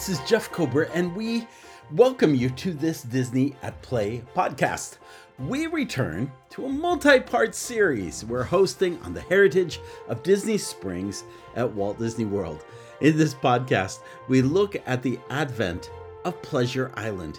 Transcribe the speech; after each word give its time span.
Hi, 0.00 0.06
this 0.06 0.18
is 0.18 0.26
Jeff 0.30 0.50
Kober, 0.50 0.84
and 0.94 1.14
we 1.14 1.46
welcome 1.92 2.34
you 2.34 2.48
to 2.48 2.72
this 2.72 3.02
Disney 3.02 3.54
at 3.60 3.82
Play 3.82 4.24
podcast. 4.34 4.96
We 5.38 5.66
return 5.66 6.32
to 6.52 6.64
a 6.64 6.70
multi 6.70 7.20
part 7.20 7.54
series 7.54 8.24
we're 8.24 8.42
hosting 8.42 8.98
on 9.02 9.12
the 9.12 9.20
heritage 9.20 9.78
of 10.08 10.22
Disney 10.22 10.56
Springs 10.56 11.24
at 11.54 11.70
Walt 11.70 11.98
Disney 11.98 12.24
World. 12.24 12.64
In 13.02 13.18
this 13.18 13.34
podcast, 13.34 13.98
we 14.26 14.40
look 14.40 14.74
at 14.86 15.02
the 15.02 15.18
advent 15.28 15.90
of 16.24 16.40
Pleasure 16.40 16.92
Island. 16.94 17.38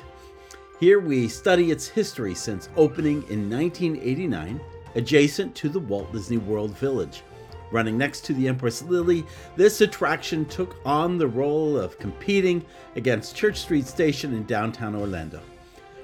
Here 0.79 0.99
we 0.99 1.29
study 1.29 1.71
its 1.71 1.87
history 1.87 2.35
since 2.35 2.69
opening 2.75 3.23
in 3.23 3.49
1989, 3.49 4.61
adjacent 4.93 5.55
to 5.55 5.67
the 5.67 5.79
Walt 5.79 6.13
Disney 6.13 6.37
World 6.37 6.77
Village. 6.77 7.23
Running 7.71 7.97
next 7.97 8.25
to 8.25 8.33
the 8.33 8.47
Empress 8.47 8.83
Lily, 8.83 9.25
this 9.55 9.81
attraction 9.81 10.45
took 10.45 10.75
on 10.85 11.17
the 11.17 11.27
role 11.27 11.77
of 11.77 11.97
competing 11.99 12.65
against 12.95 13.35
Church 13.35 13.59
Street 13.59 13.87
Station 13.87 14.33
in 14.33 14.45
downtown 14.45 14.95
Orlando. 14.95 15.39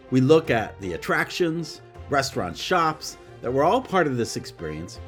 We 0.09 0.21
look 0.21 0.49
at 0.49 0.79
the 0.79 0.93
attractions, 0.93 1.81
restaurants, 2.09 2.61
shops 2.61 3.17
that 3.41 3.51
were 3.51 3.65
all 3.65 3.81
part 3.81 4.07
of 4.07 4.15
this 4.15 4.37
experience, 4.37 4.99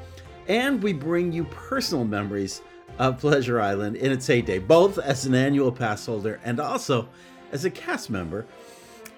and 0.48 0.82
we 0.82 0.92
bring 0.92 1.32
you 1.32 1.44
personal 1.44 2.04
memories 2.04 2.60
of 2.98 3.18
Pleasure 3.18 3.60
Island 3.60 3.96
in 3.96 4.12
its 4.12 4.26
heyday, 4.26 4.58
both 4.58 4.98
as 4.98 5.24
an 5.24 5.34
annual 5.34 5.72
pass 5.72 6.04
holder 6.04 6.40
and 6.44 6.60
also 6.60 7.08
as 7.52 7.64
a 7.64 7.70
cast 7.70 8.10
member 8.10 8.44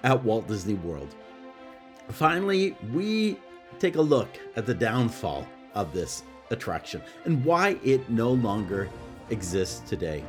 at 0.03 0.23
Walt 0.23 0.47
Disney 0.47 0.75
World. 0.75 1.13
Finally, 2.09 2.77
we 2.93 3.37
take 3.79 3.95
a 3.95 4.01
look 4.01 4.29
at 4.55 4.65
the 4.65 4.73
downfall 4.73 5.45
of 5.73 5.91
this 5.93 6.23
attraction 6.49 7.01
and 7.25 7.43
why 7.43 7.77
it 7.83 8.09
no 8.09 8.31
longer 8.31 8.89
exists 9.29 9.87
today. 9.89 10.23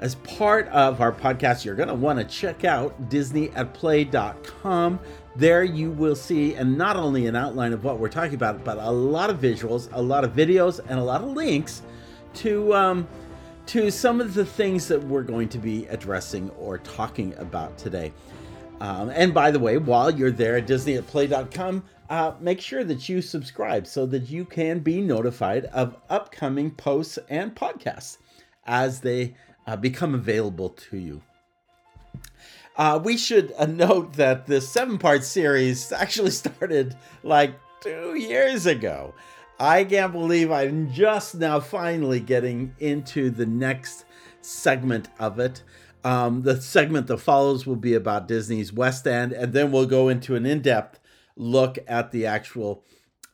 As 0.00 0.16
part 0.16 0.68
of 0.68 1.00
our 1.00 1.10
podcast, 1.12 1.64
you're 1.64 1.74
going 1.74 1.88
to 1.88 1.94
want 1.94 2.18
to 2.18 2.24
check 2.24 2.64
out 2.64 3.08
disneyatplay.com. 3.08 5.00
There 5.36 5.64
you 5.64 5.90
will 5.90 6.16
see, 6.16 6.54
and 6.54 6.76
not 6.76 6.96
only 6.96 7.26
an 7.26 7.34
outline 7.34 7.72
of 7.72 7.82
what 7.82 7.98
we're 7.98 8.08
talking 8.10 8.34
about, 8.34 8.62
but 8.62 8.76
a 8.78 8.90
lot 8.90 9.30
of 9.30 9.38
visuals, 9.38 9.88
a 9.92 10.02
lot 10.02 10.22
of 10.22 10.32
videos, 10.32 10.80
and 10.86 10.98
a 10.98 11.02
lot 11.02 11.22
of 11.22 11.28
links 11.28 11.82
to 12.34 12.74
um, 12.74 13.08
to 13.66 13.90
some 13.90 14.20
of 14.20 14.34
the 14.34 14.44
things 14.44 14.86
that 14.88 15.02
we're 15.02 15.22
going 15.22 15.48
to 15.48 15.58
be 15.58 15.86
addressing 15.86 16.50
or 16.50 16.78
talking 16.78 17.34
about 17.38 17.76
today. 17.78 18.12
Um, 18.80 19.08
and 19.10 19.32
by 19.32 19.50
the 19.50 19.58
way, 19.58 19.78
while 19.78 20.10
you're 20.10 20.30
there 20.30 20.56
at 20.56 20.66
disneyatplay.com, 20.66 21.82
uh, 22.08 22.32
make 22.40 22.60
sure 22.60 22.84
that 22.84 23.08
you 23.08 23.20
subscribe 23.20 23.86
so 23.86 24.06
that 24.06 24.28
you 24.28 24.44
can 24.44 24.80
be 24.80 25.00
notified 25.00 25.64
of 25.66 25.96
upcoming 26.08 26.70
posts 26.70 27.18
and 27.28 27.54
podcasts 27.54 28.18
as 28.66 29.00
they 29.00 29.34
uh, 29.66 29.76
become 29.76 30.14
available 30.14 30.70
to 30.70 30.96
you. 30.96 31.22
Uh, 32.76 33.00
we 33.02 33.16
should 33.16 33.52
uh, 33.58 33.66
note 33.66 34.12
that 34.14 34.46
this 34.46 34.68
seven 34.68 34.98
part 34.98 35.24
series 35.24 35.90
actually 35.92 36.30
started 36.42 36.96
like 37.22 37.54
two 37.80 38.14
years 38.16 38.66
ago. 38.66 39.14
I 39.58 39.84
can't 39.84 40.12
believe 40.12 40.50
I'm 40.50 40.92
just 40.92 41.34
now 41.34 41.60
finally 41.60 42.20
getting 42.20 42.74
into 42.78 43.30
the 43.30 43.46
next 43.46 44.04
segment 44.42 45.08
of 45.18 45.38
it. 45.38 45.62
Um, 46.04 46.42
the 46.42 46.60
segment 46.60 47.06
that 47.06 47.18
follows 47.18 47.66
will 47.66 47.76
be 47.76 47.94
about 47.94 48.28
Disney's 48.28 48.72
West 48.72 49.06
End, 49.06 49.32
and 49.32 49.52
then 49.52 49.72
we'll 49.72 49.86
go 49.86 50.08
into 50.08 50.36
an 50.36 50.44
in 50.44 50.60
depth 50.60 51.00
look 51.36 51.78
at 51.86 52.10
the 52.10 52.26
actual 52.26 52.84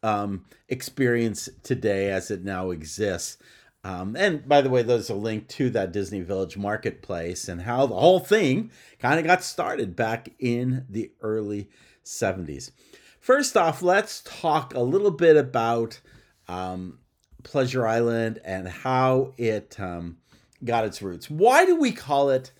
um, 0.02 0.44
experience 0.68 1.48
today 1.62 2.10
as 2.10 2.30
it 2.30 2.44
now 2.44 2.70
exists. 2.70 3.38
Um, 3.84 4.14
and 4.16 4.46
by 4.48 4.60
the 4.60 4.70
way, 4.70 4.82
there's 4.82 5.10
a 5.10 5.14
link 5.14 5.48
to 5.48 5.70
that 5.70 5.92
Disney 5.92 6.20
Village 6.20 6.56
marketplace 6.56 7.48
and 7.48 7.62
how 7.62 7.86
the 7.86 7.96
whole 7.96 8.20
thing 8.20 8.70
kind 8.98 9.18
of 9.18 9.26
got 9.26 9.42
started 9.42 9.96
back 9.96 10.28
in 10.38 10.86
the 10.88 11.10
early 11.20 11.68
70s. 12.04 12.70
First 13.18 13.56
off, 13.56 13.82
let's 13.82 14.22
talk 14.24 14.74
a 14.74 14.80
little 14.80 15.10
bit 15.10 15.36
about 15.36 16.00
um, 16.48 16.98
Pleasure 17.42 17.86
Island 17.86 18.40
and 18.44 18.68
how 18.68 19.34
it 19.36 19.78
um, 19.80 20.18
got 20.64 20.84
its 20.84 21.02
roots. 21.02 21.28
Why 21.28 21.64
do 21.64 21.76
we 21.76 21.92
call 21.92 22.30
it 22.30 22.52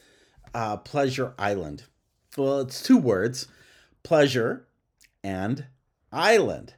uh, 0.55 0.77
Pleasure 0.79 1.35
Island? 1.39 1.85
Well, 2.37 2.61
it's 2.61 2.83
two 2.83 2.99
words 2.99 3.47
pleasure 4.03 4.67
and 5.23 5.67
island. 6.11 6.75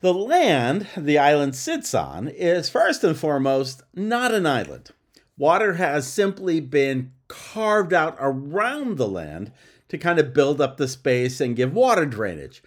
The 0.00 0.14
land 0.14 0.86
the 0.96 1.18
island 1.18 1.54
sits 1.54 1.94
on 1.94 2.28
is 2.28 2.70
first 2.70 3.04
and 3.04 3.16
foremost 3.16 3.82
not 3.94 4.32
an 4.32 4.46
island. 4.46 4.90
Water 5.36 5.74
has 5.74 6.10
simply 6.10 6.60
been 6.60 7.12
carved 7.28 7.92
out 7.92 8.16
around 8.18 8.96
the 8.96 9.08
land 9.08 9.52
to 9.88 9.98
kind 9.98 10.18
of 10.18 10.32
build 10.32 10.60
up 10.60 10.76
the 10.76 10.88
space 10.88 11.40
and 11.40 11.56
give 11.56 11.74
water 11.74 12.06
drainage. 12.06 12.62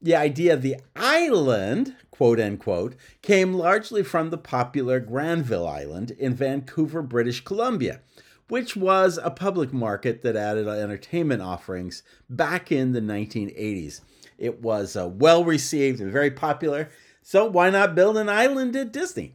The 0.00 0.14
idea 0.14 0.54
of 0.54 0.62
the 0.62 0.76
island, 0.94 1.96
quote 2.12 2.38
unquote, 2.38 2.94
came 3.22 3.54
largely 3.54 4.04
from 4.04 4.30
the 4.30 4.38
popular 4.38 5.00
Granville 5.00 5.66
Island 5.66 6.12
in 6.12 6.34
Vancouver, 6.34 7.02
British 7.02 7.42
Columbia, 7.42 8.00
which 8.48 8.76
was 8.76 9.18
a 9.22 9.30
public 9.30 9.72
market 9.72 10.22
that 10.22 10.36
added 10.36 10.66
entertainment 10.66 11.42
offerings 11.42 12.02
back 12.28 12.72
in 12.72 12.92
the 12.92 13.00
1980s. 13.00 14.00
It 14.38 14.62
was 14.62 14.96
uh, 14.96 15.08
well 15.08 15.44
received 15.44 16.00
and 16.00 16.10
very 16.10 16.30
popular, 16.30 16.90
so 17.22 17.44
why 17.44 17.70
not 17.70 17.94
build 17.94 18.16
an 18.16 18.28
island 18.28 18.74
at 18.76 18.92
Disney? 18.92 19.34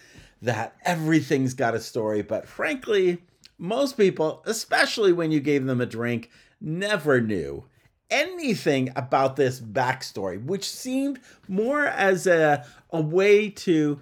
that 0.41 0.75
everything's 0.85 1.53
got 1.53 1.75
a 1.75 1.81
story, 1.81 2.23
but 2.23 2.49
frankly, 2.49 3.19
most 3.59 3.99
people, 3.99 4.43
especially 4.47 5.13
when 5.13 5.31
you 5.31 5.41
gave 5.41 5.67
them 5.67 5.83
a 5.83 5.87
drink, 5.87 6.31
never 6.61 7.21
knew 7.21 7.67
anything 8.15 8.93
about 8.95 9.35
this 9.35 9.61
backstory, 9.61 10.43
which 10.43 10.71
seemed 10.71 11.19
more 11.49 11.85
as 11.85 12.27
a, 12.27 12.65
a 12.91 13.01
way 13.01 13.51
to 13.51 14.01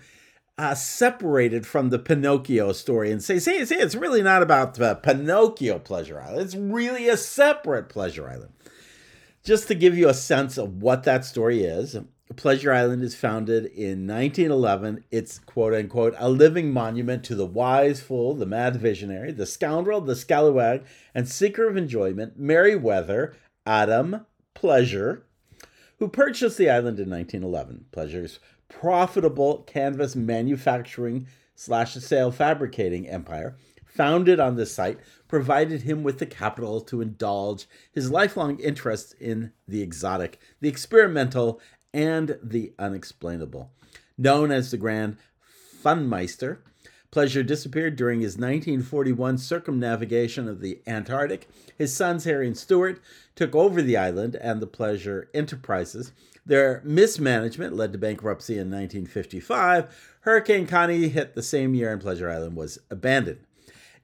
uh, 0.58 0.74
separate 0.74 1.54
it 1.54 1.64
from 1.64 1.88
the 1.88 1.98
Pinocchio 1.98 2.72
story 2.72 3.10
and 3.10 3.22
say, 3.22 3.38
say, 3.38 3.64
say, 3.64 3.76
it's 3.76 3.94
really 3.94 4.22
not 4.22 4.42
about 4.42 4.74
the 4.74 4.94
Pinocchio 4.94 5.78
Pleasure 5.78 6.20
Island. 6.20 6.42
It's 6.42 6.54
really 6.54 7.08
a 7.08 7.16
separate 7.16 7.88
Pleasure 7.88 8.28
Island. 8.28 8.52
Just 9.42 9.66
to 9.68 9.74
give 9.74 9.96
you 9.96 10.08
a 10.08 10.14
sense 10.14 10.58
of 10.58 10.82
what 10.82 11.04
that 11.04 11.24
story 11.24 11.64
is, 11.64 11.96
Pleasure 12.36 12.72
Island 12.72 13.02
is 13.02 13.14
founded 13.14 13.66
in 13.66 14.06
1911. 14.06 15.04
It's 15.10 15.38
quote 15.38 15.74
unquote 15.74 16.14
a 16.18 16.30
living 16.30 16.72
monument 16.72 17.24
to 17.24 17.34
the 17.34 17.46
wise 17.46 18.00
fool, 18.00 18.34
the 18.34 18.46
mad 18.46 18.76
visionary, 18.76 19.32
the 19.32 19.46
scoundrel, 19.46 20.00
the 20.00 20.16
scallywag, 20.16 20.84
and 21.14 21.28
seeker 21.28 21.68
of 21.68 21.76
enjoyment, 21.76 22.38
Merriweather, 22.38 23.34
Adam 23.66 24.26
Pleasure, 24.54 25.24
who 25.98 26.08
purchased 26.08 26.58
the 26.58 26.70
island 26.70 26.98
in 26.98 27.08
1911. 27.10 27.86
Pleasure's 27.92 28.40
profitable 28.68 29.58
canvas 29.64 30.16
manufacturing 30.16 31.26
slash 31.54 31.94
sale 31.94 32.32
fabricating 32.32 33.08
empire, 33.08 33.56
founded 33.84 34.40
on 34.40 34.56
this 34.56 34.74
site, 34.74 34.98
provided 35.28 35.82
him 35.82 36.02
with 36.02 36.18
the 36.18 36.26
capital 36.26 36.80
to 36.80 37.00
indulge 37.00 37.66
his 37.92 38.10
lifelong 38.10 38.58
interest 38.58 39.14
in 39.20 39.52
the 39.68 39.82
exotic, 39.82 40.40
the 40.60 40.68
experimental, 40.68 41.60
and 41.92 42.38
the 42.42 42.72
unexplainable. 42.78 43.70
Known 44.16 44.50
as 44.50 44.70
the 44.70 44.78
Grand 44.78 45.18
Funmeister, 45.82 46.58
Pleasure 47.12 47.42
disappeared 47.42 47.94
during 47.94 48.22
his 48.22 48.38
1941 48.38 49.36
circumnavigation 49.36 50.48
of 50.48 50.60
the 50.60 50.80
Antarctic. 50.86 51.46
His 51.76 51.94
sons, 51.94 52.24
Harry 52.24 52.46
and 52.46 52.56
Stuart, 52.56 53.02
took 53.34 53.54
over 53.54 53.82
the 53.82 53.98
island 53.98 54.34
and 54.36 54.62
the 54.62 54.66
Pleasure 54.66 55.28
Enterprises. 55.34 56.12
Their 56.46 56.80
mismanagement 56.86 57.76
led 57.76 57.92
to 57.92 57.98
bankruptcy 57.98 58.54
in 58.54 58.70
1955. 58.70 60.16
Hurricane 60.22 60.66
Connie 60.66 61.08
hit 61.08 61.34
the 61.34 61.42
same 61.42 61.74
year, 61.74 61.92
and 61.92 62.00
Pleasure 62.00 62.30
Island 62.30 62.56
was 62.56 62.78
abandoned. 62.90 63.40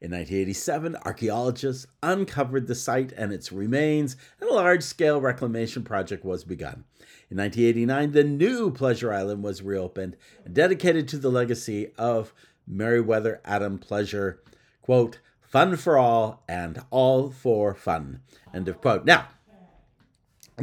In 0.03 0.11
1987, 0.13 0.97
archaeologists 1.07 1.87
uncovered 2.03 2.67
the 2.67 2.75
site 2.75 3.13
and 3.13 3.33
its 3.33 3.51
remains, 3.51 4.17
and 4.39 4.51
a 4.51 4.55
large 4.55 4.83
scale 4.83 5.19
reclamation 5.19 5.83
project 5.83 6.27
was 6.27 6.45
begun. 6.45 6.85
In 7.31 7.39
1989, 7.39 8.13
the 8.13 8.23
new 8.23 8.71
Pleasure 8.71 9.15
Island 9.15 9.43
was 9.43 9.63
reopened 9.63 10.17
and 10.45 10.55
dedicated 10.55 11.09
to 11.09 11.17
the 11.17 11.31
legacy 11.31 11.91
of 11.97 12.35
Merriweather 12.69 13.41
Adam 13.45 13.79
Pleasure. 13.79 14.41
Quote, 14.83 15.19
fun 15.41 15.77
for 15.77 15.97
all 15.97 16.43
and 16.49 16.83
all 16.91 17.31
for 17.31 17.75
fun. 17.75 18.21
End 18.55 18.69
of 18.69 18.81
quote. 18.81 19.05
Now, 19.05 19.29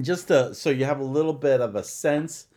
just 0.01 0.27
to, 0.27 0.53
so 0.53 0.69
you 0.69 0.85
have 0.85 0.99
a 0.99 1.05
little 1.05 1.33
bit 1.33 1.61
of 1.61 1.75
a 1.75 1.83
sense 1.83 2.47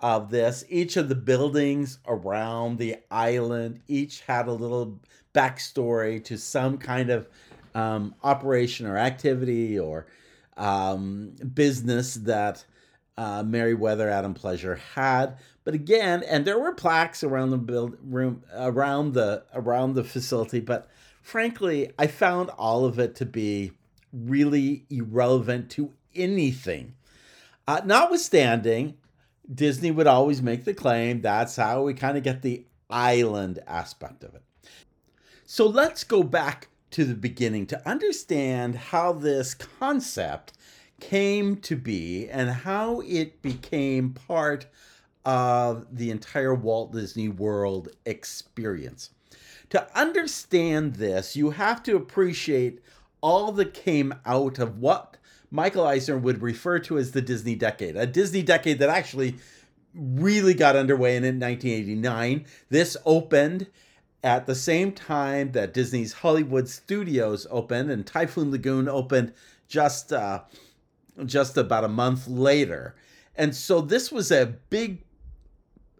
of 0.00 0.30
this, 0.30 0.64
each 0.68 0.96
of 0.96 1.08
the 1.08 1.14
buildings 1.14 1.98
around 2.06 2.78
the 2.78 2.96
island 3.10 3.80
each 3.88 4.20
had 4.20 4.46
a 4.46 4.52
little 4.52 5.00
backstory 5.34 6.22
to 6.24 6.36
some 6.36 6.78
kind 6.78 7.10
of 7.10 7.28
um, 7.74 8.14
operation 8.22 8.86
or 8.86 8.96
activity 8.96 9.78
or 9.78 10.06
um, 10.56 11.32
business 11.54 12.14
that 12.14 12.64
uh, 13.16 13.42
Merriweather 13.42 14.10
Adam 14.10 14.34
Pleasure 14.34 14.76
had. 14.94 15.36
But 15.66 15.74
again, 15.74 16.22
and 16.22 16.44
there 16.44 16.60
were 16.60 16.72
plaques 16.72 17.24
around 17.24 17.50
the 17.50 17.58
build 17.58 17.96
room 18.00 18.44
around 18.54 19.14
the 19.14 19.42
around 19.52 19.94
the 19.94 20.04
facility, 20.04 20.60
but 20.60 20.88
frankly, 21.22 21.90
I 21.98 22.06
found 22.06 22.50
all 22.50 22.84
of 22.84 23.00
it 23.00 23.16
to 23.16 23.26
be 23.26 23.72
really 24.12 24.84
irrelevant 24.90 25.68
to 25.72 25.92
anything. 26.14 26.94
Uh, 27.66 27.80
notwithstanding, 27.84 28.94
Disney 29.52 29.90
would 29.90 30.06
always 30.06 30.40
make 30.40 30.64
the 30.64 30.72
claim 30.72 31.20
that's 31.20 31.56
how 31.56 31.82
we 31.82 31.94
kind 31.94 32.16
of 32.16 32.22
get 32.22 32.42
the 32.42 32.64
island 32.88 33.58
aspect 33.66 34.22
of 34.22 34.36
it. 34.36 34.42
So 35.46 35.66
let's 35.66 36.04
go 36.04 36.22
back 36.22 36.68
to 36.92 37.04
the 37.04 37.16
beginning 37.16 37.66
to 37.66 37.88
understand 37.88 38.76
how 38.76 39.12
this 39.12 39.52
concept 39.52 40.52
came 41.00 41.56
to 41.56 41.74
be 41.74 42.28
and 42.28 42.50
how 42.50 43.00
it 43.00 43.42
became 43.42 44.10
part 44.10 44.66
of 45.26 45.86
the 45.90 46.10
entire 46.10 46.54
Walt 46.54 46.92
Disney 46.92 47.28
World 47.28 47.88
experience. 48.06 49.10
To 49.70 49.98
understand 49.98 50.94
this, 50.94 51.34
you 51.34 51.50
have 51.50 51.82
to 51.82 51.96
appreciate 51.96 52.80
all 53.20 53.50
that 53.52 53.74
came 53.74 54.14
out 54.24 54.60
of 54.60 54.78
what 54.78 55.16
Michael 55.50 55.84
Eisner 55.84 56.16
would 56.16 56.40
refer 56.40 56.78
to 56.78 56.96
as 56.96 57.10
the 57.10 57.20
Disney 57.20 57.56
decade, 57.56 57.96
a 57.96 58.06
Disney 58.06 58.42
decade 58.42 58.78
that 58.78 58.88
actually 58.88 59.36
really 59.94 60.54
got 60.54 60.76
underway 60.76 61.16
in 61.16 61.24
1989. 61.24 62.46
This 62.68 62.96
opened 63.04 63.66
at 64.22 64.46
the 64.46 64.54
same 64.54 64.92
time 64.92 65.50
that 65.52 65.74
Disney's 65.74 66.12
Hollywood 66.12 66.68
Studios 66.68 67.48
opened 67.50 67.90
and 67.90 68.06
Typhoon 68.06 68.52
Lagoon 68.52 68.88
opened 68.88 69.32
just 69.66 70.12
uh, 70.12 70.42
just 71.24 71.56
about 71.56 71.82
a 71.82 71.88
month 71.88 72.28
later. 72.28 72.94
And 73.34 73.54
so 73.54 73.80
this 73.80 74.12
was 74.12 74.30
a 74.30 74.54
big 74.70 75.02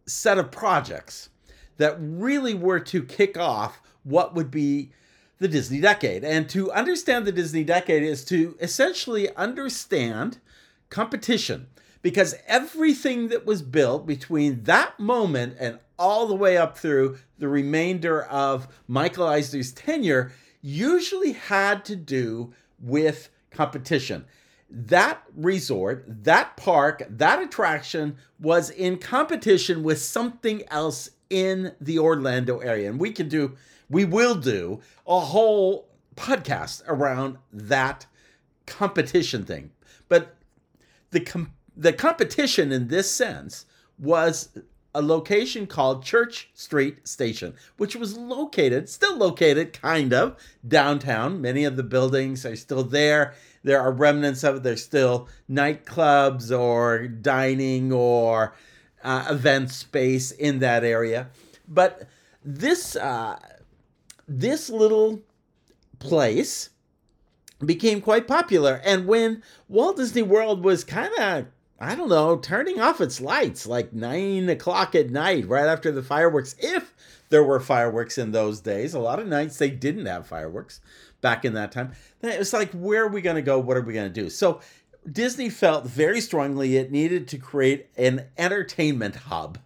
set 0.07 0.39
of 0.39 0.51
projects 0.51 1.29
that 1.77 1.97
really 1.99 2.55
were 2.55 2.81
to 2.81 3.03
kick 3.03 3.37
off 3.37 3.81
what 4.03 4.35
would 4.35 4.51
be 4.51 4.93
the 5.39 5.49
Disney 5.49 5.81
decade. 5.81 6.25
And 6.25 6.49
to 6.51 6.73
understand 6.73 7.27
the 7.27 7.33
Disney 7.33 7.65
decade 7.65 8.03
is 8.03 8.25
to 8.27 8.57
essentially 8.61 9.35
understand 9.37 10.39
competition 10.89 11.67
because 12.03 12.37
everything 12.47 13.29
that 13.29 13.45
was 13.45 13.63
built 13.63 14.07
between 14.07 14.63
that 14.65 14.99
moment 14.99 15.57
and 15.59 15.79
all 15.99 16.27
the 16.27 16.35
way 16.35 16.57
up 16.57 16.79
through 16.79 17.19
the 17.39 17.49
remainder 17.49 18.23
of 18.23 18.69
Michael 18.87 19.27
Eisner's 19.27 19.73
tenure 19.73 20.33
usually 20.63 21.33
had 21.33 21.85
to 21.87 21.97
do 21.97 22.53
with 22.79 23.29
competition. 23.51 24.25
That 24.69 25.23
resort, 25.35 26.05
that 26.25 26.57
park, 26.57 27.05
that 27.09 27.41
attraction 27.41 28.17
was 28.41 28.71
in 28.71 28.99
competition 28.99 29.83
with 29.83 30.01
something 30.01 30.63
else 30.71 31.11
in 31.31 31.73
the 31.81 31.99
Orlando 31.99 32.59
area. 32.59 32.91
And 32.91 32.99
we 32.99 33.13
can 33.13 33.29
do 33.29 33.57
we 33.89 34.05
will 34.05 34.35
do 34.35 34.81
a 35.07 35.21
whole 35.21 35.89
podcast 36.17 36.83
around 36.89 37.39
that 37.53 38.07
competition 38.67 39.45
thing. 39.45 39.71
But 40.09 40.37
the 41.11 41.21
com- 41.21 41.53
the 41.77 41.93
competition 41.93 42.73
in 42.73 42.89
this 42.89 43.11
sense 43.11 43.67
was 43.99 44.49
a 44.95 45.03
location 45.03 45.67
called 45.67 46.05
Church 46.05 46.49
Street 46.55 47.07
Station, 47.07 47.55
which 47.77 47.95
was 47.95 48.17
located, 48.17 48.89
still 48.89 49.17
located, 49.17 49.75
kind 49.75 50.15
of 50.15 50.37
downtown. 50.67 51.41
Many 51.41 51.65
of 51.65 51.77
the 51.77 51.83
buildings 51.83 52.47
are 52.47 52.57
still 52.57 52.83
there. 52.83 53.35
There 53.67 53.81
are 53.81 53.91
remnants 53.91 54.45
of 54.45 54.57
it. 54.57 54.63
There's 54.63 54.85
still 54.85 55.27
nightclubs 55.51 56.57
or 56.57 57.09
dining 57.09 57.93
or 57.93 58.55
uh, 59.03 59.27
event 59.29 59.73
space 59.73 60.31
in 60.31 60.61
that 60.61 60.85
area. 60.85 61.31
But 61.67 62.07
this 62.45 62.95
uh, 62.95 63.41
this 64.29 64.71
little 64.71 65.21
place 65.99 66.71
became 67.59 68.01
quite 68.01 68.29
popular. 68.29 68.81
And 68.85 69.09
when 69.09 69.43
Walt 69.69 69.97
Disney 69.97 70.23
World 70.23 70.63
was 70.63 70.85
kind 70.85 71.13
of, 71.19 71.47
I 71.81 71.97
don't 71.97 72.09
know, 72.09 72.37
turning 72.37 72.81
off 72.81 73.01
its 73.01 73.21
lights 73.21 73.67
like 73.67 73.93
nine 73.93 74.49
o'clock 74.49 74.95
at 74.95 75.11
night, 75.11 75.49
right 75.49 75.67
after 75.67 75.91
the 75.91 76.05
fireworks, 76.05 76.55
if 76.61 76.95
there 77.31 77.43
were 77.43 77.59
fireworks 77.59 78.17
in 78.17 78.31
those 78.31 78.61
days, 78.61 78.95
a 78.95 79.01
lot 79.01 79.19
of 79.19 79.27
nights 79.27 79.59
they 79.59 79.71
didn't 79.71 80.07
have 80.07 80.29
fireworks 80.29 80.81
back 81.27 81.45
in 81.45 81.55
that 81.55 81.73
time. 81.73 81.91
Then 82.21 82.31
it 82.31 82.39
was 82.39 82.53
like, 82.53 82.71
where 82.71 83.03
are 83.03 83.09
we 83.09 83.21
going 83.21 83.35
to 83.35 83.43
go? 83.43 83.59
What 83.59 83.77
are 83.77 83.83
we 83.83 83.93
going 83.93 84.07
to 84.07 84.21
do? 84.23 84.31
So 84.31 84.61
Disney 85.11 85.51
felt 85.51 85.85
very 85.85 86.21
strongly 86.21 86.77
it 86.77 86.93
needed 86.93 87.27
to 87.29 87.37
create 87.37 87.89
an 87.97 88.27
entertainment 88.39 89.17
hub 89.17 89.59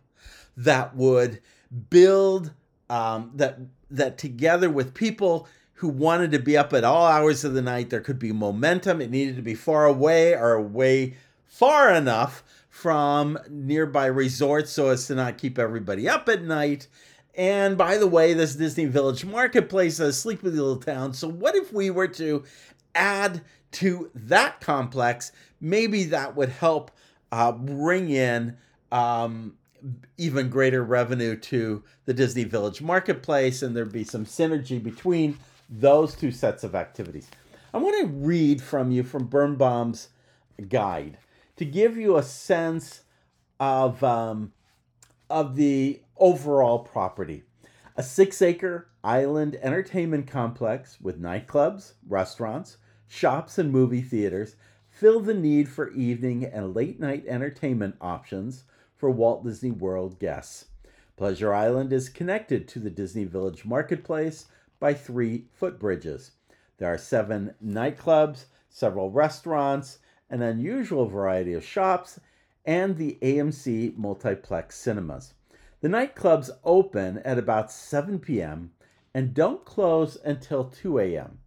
that 0.57 0.97
would 0.97 1.43
build 1.91 2.53
um, 2.89 3.33
that 3.35 3.59
that 3.91 4.17
together 4.17 4.71
with 4.71 4.95
people 4.95 5.47
who 5.75 5.89
wanted 5.89 6.31
to 6.31 6.39
be 6.39 6.57
up 6.57 6.73
at 6.73 6.83
all 6.83 7.05
hours 7.05 7.45
of 7.45 7.53
the 7.53 7.61
night, 7.61 7.91
there 7.91 8.01
could 8.01 8.19
be 8.19 8.33
momentum. 8.33 9.03
It 9.03 9.11
needed 9.11 9.37
to 9.37 9.43
be 9.43 9.55
far 9.55 9.85
away 9.85 10.35
or 10.35 10.55
away 10.55 11.17
far 11.45 11.93
enough 11.93 12.43
from 12.71 13.39
nearby 13.51 14.07
resorts 14.07 14.71
so 14.71 14.89
as 14.89 15.07
to 15.09 15.15
not 15.15 15.37
keep 15.37 15.59
everybody 15.59 16.09
up 16.09 16.27
at 16.31 16.43
night. 16.43 16.87
And 17.41 17.79
by 17.79 17.97
the 17.97 18.07
way, 18.07 18.35
this 18.35 18.55
Disney 18.55 18.85
Village 18.85 19.25
Marketplace 19.25 19.95
is 19.95 20.01
a 20.01 20.13
sleepy 20.13 20.51
little 20.51 20.77
town. 20.77 21.15
So, 21.15 21.27
what 21.27 21.57
if 21.57 21.73
we 21.73 21.89
were 21.89 22.09
to 22.09 22.45
add 22.95 23.41
to 23.73 24.11
that 24.15 24.61
complex? 24.61 25.33
Maybe 25.59 26.05
that 26.05 26.37
would 26.37 26.51
help 26.51 26.91
uh, 27.33 27.53
bring 27.53 28.11
in 28.11 28.59
um, 28.93 29.55
even 30.19 30.51
greater 30.51 30.85
revenue 30.85 31.35
to 31.35 31.83
the 32.05 32.13
Disney 32.13 32.45
Village 32.45 32.83
marketplace, 32.83 33.63
and 33.63 33.75
there'd 33.75 33.91
be 33.91 34.05
some 34.05 34.27
synergy 34.27 34.83
between 34.83 35.39
those 35.71 36.15
two 36.15 36.33
sets 36.33 36.63
of 36.63 36.75
activities. 36.75 37.31
I 37.73 37.79
want 37.79 37.99
to 38.01 38.07
read 38.09 38.61
from 38.61 38.91
you 38.91 39.03
from 39.03 39.29
Birnbaum's 39.29 40.11
guide 40.69 41.17
to 41.57 41.65
give 41.65 41.97
you 41.97 42.19
a 42.19 42.23
sense 42.23 43.01
of 43.59 44.05
um, 44.05 44.53
of 45.31 45.57
the 45.57 46.03
overall 46.21 46.79
property. 46.79 47.43
A 47.97 48.03
six 48.03 48.41
acre 48.41 48.89
island 49.03 49.59
entertainment 49.63 50.27
complex 50.27 51.01
with 51.01 51.21
nightclubs, 51.21 51.95
restaurants, 52.07 52.77
shops, 53.09 53.59
and 53.59 53.73
movie 53.73 54.03
theaters 54.03 54.55
fill 54.89 55.21
the 55.21 55.35
need 55.35 55.69
for 55.69 55.91
evening 55.91 56.45
and 56.45 56.75
late 56.75 57.01
night 57.01 57.25
entertainment 57.27 57.97
options 58.01 58.65
for 58.97 59.11
Walt 59.11 59.45
Disney 59.45 59.71
World 59.71 60.19
guests. 60.19 60.67
Pleasure 61.17 61.53
Island 61.53 61.93
is 61.93 62.09
connected 62.09 62.69
to 62.69 62.79
the 62.79 62.91
Disney 62.91 63.25
Village 63.25 63.65
Marketplace 63.65 64.47
by 64.79 64.95
three 64.95 65.47
footbridges. 65.61 66.31
There 66.79 66.93
are 66.93 66.99
seven 66.99 67.55
nightclubs, 67.65 68.45
several 68.69 69.11
restaurants, 69.11 69.99
an 70.31 70.43
unusual 70.43 71.07
variety 71.07 71.53
of 71.53 71.65
shops, 71.65 72.21
and 72.65 72.97
the 72.97 73.19
AMC 73.21 73.97
multiplex 73.97 74.77
cinemas. 74.77 75.35
The 75.81 75.89
nightclubs 75.89 76.51
open 76.63 77.19
at 77.19 77.39
about 77.39 77.73
7 77.73 78.19
p.m. 78.19 78.73
and 79.15 79.33
don't 79.33 79.65
close 79.65 80.19
until 80.25 80.65
2 80.65 80.99
a.m. 80.99 81.39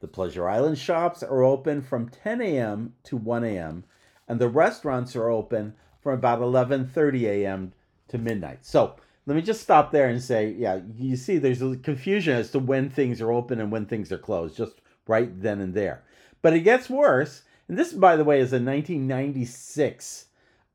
The 0.00 0.08
Pleasure 0.08 0.48
Island 0.48 0.78
shops 0.78 1.22
are 1.22 1.42
open 1.42 1.82
from 1.82 2.08
10 2.08 2.40
a.m. 2.40 2.94
to 3.04 3.16
1 3.16 3.44
a.m., 3.44 3.84
and 4.26 4.40
the 4.40 4.48
restaurants 4.48 5.14
are 5.14 5.28
open 5.28 5.74
from 6.00 6.14
about 6.14 6.40
11:30 6.40 7.22
a.m. 7.24 7.72
to 8.08 8.18
midnight. 8.18 8.64
So 8.64 8.96
let 9.26 9.36
me 9.36 9.42
just 9.42 9.62
stop 9.62 9.92
there 9.92 10.08
and 10.08 10.22
say, 10.22 10.50
yeah, 10.58 10.80
you 10.96 11.16
see, 11.16 11.38
there's 11.38 11.62
a 11.62 11.76
confusion 11.76 12.36
as 12.36 12.50
to 12.52 12.58
when 12.58 12.90
things 12.90 13.20
are 13.20 13.32
open 13.32 13.60
and 13.60 13.70
when 13.70 13.86
things 13.86 14.12
are 14.12 14.18
closed, 14.18 14.56
just 14.56 14.80
right 15.06 15.40
then 15.40 15.60
and 15.60 15.74
there. 15.74 16.04
But 16.42 16.54
it 16.54 16.60
gets 16.60 16.90
worse, 16.90 17.42
and 17.68 17.78
this, 17.78 17.92
by 17.92 18.16
the 18.16 18.24
way, 18.24 18.40
is 18.40 18.52
a 18.52 18.56
1996 18.56 20.26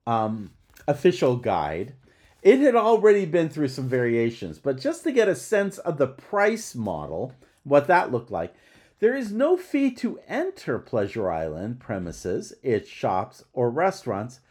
um, 0.08 0.52
official 0.88 1.36
guide. 1.36 1.94
It 2.42 2.60
had 2.60 2.76
already 2.76 3.26
been 3.26 3.50
through 3.50 3.68
some 3.68 3.90
variations, 3.90 4.60
but 4.60 4.80
just 4.80 5.04
to 5.04 5.12
get 5.12 5.28
a 5.28 5.36
sense 5.36 5.78
of 5.80 5.98
the 5.98 6.08
price 6.08 6.74
model 6.74 7.34
what 7.64 7.88
that 7.88 8.12
looked 8.12 8.32
like. 8.32 8.54
There 9.00 9.16
is 9.16 9.32
no 9.32 9.58
fee 9.58 9.92
to 9.96 10.20
enter 10.28 10.80
Pleasure 10.80 11.32
Island 11.32 11.80
premises, 11.80 12.54
its 12.62 12.90
shops, 12.90 13.44
or 13.54 13.70
restaurants 13.70 14.42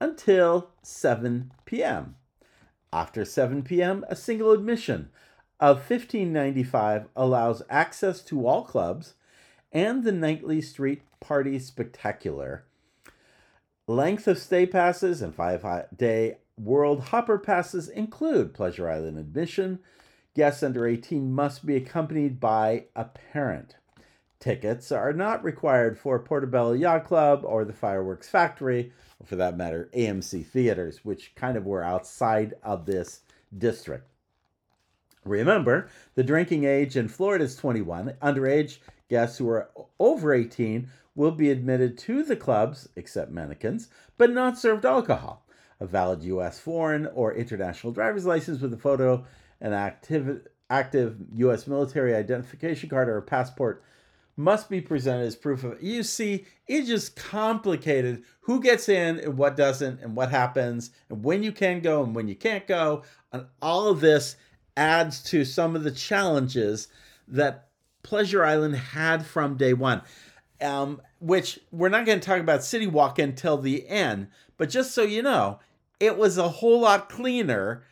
until 0.00 0.70
7 0.82 1.52
p.m. 1.64 2.16
After 2.92 3.24
7 3.24 3.62
p.m., 3.62 4.04
a 4.08 4.16
single 4.16 4.52
admission 4.52 5.10
of 5.58 5.78
1595 5.78 7.06
allows 7.16 7.62
access 7.70 8.20
to 8.22 8.46
all 8.46 8.64
clubs 8.64 9.14
and 9.72 10.04
the 10.04 10.12
nightly 10.12 10.60
street 10.60 11.02
party 11.20 11.58
spectacular. 11.58 12.64
Length 13.86 14.28
of 14.28 14.38
stay 14.38 14.66
passes 14.66 15.22
and 15.22 15.34
five 15.34 15.64
day 15.96 16.38
World 16.56 17.00
Hopper 17.04 17.38
passes 17.38 17.88
include 17.88 18.54
Pleasure 18.54 18.88
Island 18.88 19.18
admission. 19.18 19.80
Guests 20.34 20.62
under 20.62 20.86
18 20.86 21.32
must 21.32 21.66
be 21.66 21.74
accompanied 21.74 22.38
by 22.38 22.86
a 22.94 23.04
parent. 23.04 23.76
Tickets 24.38 24.92
are 24.92 25.12
not 25.12 25.42
required 25.42 25.98
for 25.98 26.18
Portobello 26.18 26.72
Yacht 26.72 27.04
Club 27.04 27.42
or 27.44 27.64
the 27.64 27.72
Fireworks 27.72 28.28
Factory, 28.28 28.92
or 29.18 29.26
for 29.26 29.36
that 29.36 29.56
matter, 29.56 29.90
AMC 29.94 30.46
theaters, 30.46 31.04
which 31.04 31.34
kind 31.34 31.56
of 31.56 31.64
were 31.64 31.82
outside 31.82 32.54
of 32.62 32.86
this 32.86 33.22
district. 33.56 34.08
Remember, 35.24 35.88
the 36.14 36.22
drinking 36.22 36.64
age 36.64 36.96
in 36.96 37.08
Florida 37.08 37.44
is 37.44 37.56
21. 37.56 38.14
Underage 38.22 38.78
guests 39.08 39.38
who 39.38 39.48
are 39.48 39.70
over 39.98 40.32
18 40.32 40.88
will 41.14 41.32
be 41.32 41.50
admitted 41.50 41.96
to 41.98 42.22
the 42.22 42.36
clubs, 42.36 42.88
except 42.96 43.32
mannequins, 43.32 43.88
but 44.18 44.30
not 44.30 44.58
served 44.58 44.84
alcohol. 44.84 45.43
A 45.80 45.86
valid 45.86 46.22
U.S. 46.22 46.58
foreign 46.58 47.06
or 47.14 47.34
international 47.34 47.92
driver's 47.92 48.26
license 48.26 48.60
with 48.60 48.72
a 48.72 48.78
photo, 48.78 49.24
an 49.60 49.72
active, 49.72 50.46
active 50.70 51.16
U.S. 51.34 51.66
military 51.66 52.14
identification 52.14 52.88
card, 52.88 53.08
or 53.08 53.16
a 53.16 53.22
passport 53.22 53.82
must 54.36 54.68
be 54.68 54.80
presented 54.80 55.26
as 55.26 55.36
proof 55.36 55.62
of 55.62 55.72
it. 55.72 55.82
you 55.82 56.02
see 56.02 56.44
it's 56.66 56.88
just 56.88 57.14
complicated 57.14 58.24
who 58.40 58.60
gets 58.60 58.88
in 58.88 59.18
and 59.20 59.38
what 59.38 59.56
doesn't 59.56 60.00
and 60.00 60.16
what 60.16 60.30
happens 60.30 60.90
and 61.08 61.22
when 61.24 61.42
you 61.42 61.52
can 61.52 61.80
go 61.80 62.02
and 62.02 62.14
when 62.14 62.26
you 62.26 62.34
can't 62.34 62.66
go 62.66 63.02
and 63.32 63.46
all 63.62 63.88
of 63.88 64.00
this 64.00 64.36
adds 64.76 65.22
to 65.22 65.44
some 65.44 65.76
of 65.76 65.84
the 65.84 65.90
challenges 65.90 66.88
that 67.28 67.68
pleasure 68.02 68.44
island 68.44 68.74
had 68.74 69.24
from 69.24 69.56
day 69.56 69.72
one 69.72 70.02
um, 70.60 71.00
which 71.20 71.58
we're 71.70 71.88
not 71.88 72.06
going 72.06 72.18
to 72.18 72.26
talk 72.26 72.40
about 72.40 72.64
city 72.64 72.86
walk 72.86 73.18
until 73.18 73.58
the 73.58 73.86
end 73.88 74.28
but 74.56 74.70
just 74.70 74.92
so 74.92 75.02
you 75.02 75.22
know 75.22 75.58
it 76.00 76.16
was 76.16 76.38
a 76.38 76.48
whole 76.48 76.80
lot 76.80 77.08
cleaner 77.08 77.84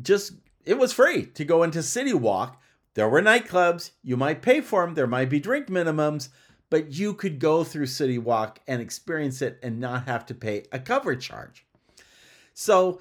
just 0.00 0.32
it 0.64 0.78
was 0.78 0.92
free 0.92 1.26
to 1.26 1.44
go 1.44 1.62
into 1.62 1.82
city 1.82 2.14
walk 2.14 2.60
there 2.94 3.08
were 3.08 3.22
nightclubs. 3.22 3.92
You 4.02 4.16
might 4.16 4.42
pay 4.42 4.60
for 4.60 4.84
them. 4.84 4.94
There 4.94 5.06
might 5.06 5.30
be 5.30 5.40
drink 5.40 5.68
minimums, 5.68 6.28
but 6.70 6.92
you 6.92 7.14
could 7.14 7.38
go 7.38 7.64
through 7.64 7.86
City 7.86 8.18
Walk 8.18 8.60
and 8.66 8.82
experience 8.82 9.42
it 9.42 9.58
and 9.62 9.80
not 9.80 10.06
have 10.06 10.26
to 10.26 10.34
pay 10.34 10.64
a 10.72 10.78
cover 10.78 11.14
charge. 11.16 11.64
So, 12.52 13.00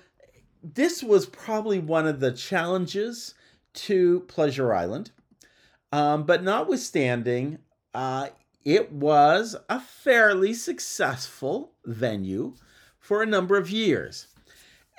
this 0.62 1.02
was 1.02 1.26
probably 1.26 1.80
one 1.80 2.06
of 2.06 2.20
the 2.20 2.32
challenges 2.32 3.34
to 3.74 4.22
Pleasure 4.22 4.74
Island. 4.74 5.12
Um, 5.92 6.24
but 6.24 6.44
notwithstanding, 6.44 7.60
uh, 7.94 8.30
it 8.66 8.92
was 8.92 9.56
a 9.70 9.80
fairly 9.80 10.54
successful 10.54 11.72
venue 11.86 12.56
for 13.10 13.24
a 13.24 13.26
number 13.26 13.58
of 13.58 13.72
years. 13.72 14.28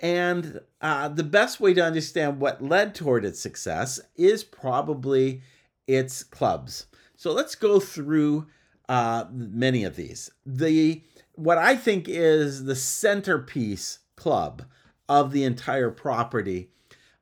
And 0.03 0.63
uh, 0.81 1.11
the 1.11 1.23
best 1.23 1.61
way 1.61 1.75
to 1.75 1.85
understand 1.85 2.41
what 2.41 2.61
led 2.61 2.93
toward 2.93 3.25
its 3.25 3.39
success 3.39 4.01
is 4.17 4.43
probably 4.43 5.43
its 5.87 6.25
clubs. 6.25 6.87
So 7.17 7.31
let's 7.31 7.55
go 7.55 7.79
through 7.79 8.49
uh, 8.89 9.27
many 9.31 9.85
of 9.85 9.95
these. 9.95 10.29
The 10.45 11.05
what 11.37 11.57
I 11.57 11.77
think 11.77 12.09
is 12.09 12.65
the 12.65 12.75
centerpiece 12.75 14.01
club 14.17 14.65
of 15.09 15.31
the 15.31 15.45
entire 15.45 15.93
property. 15.93 16.71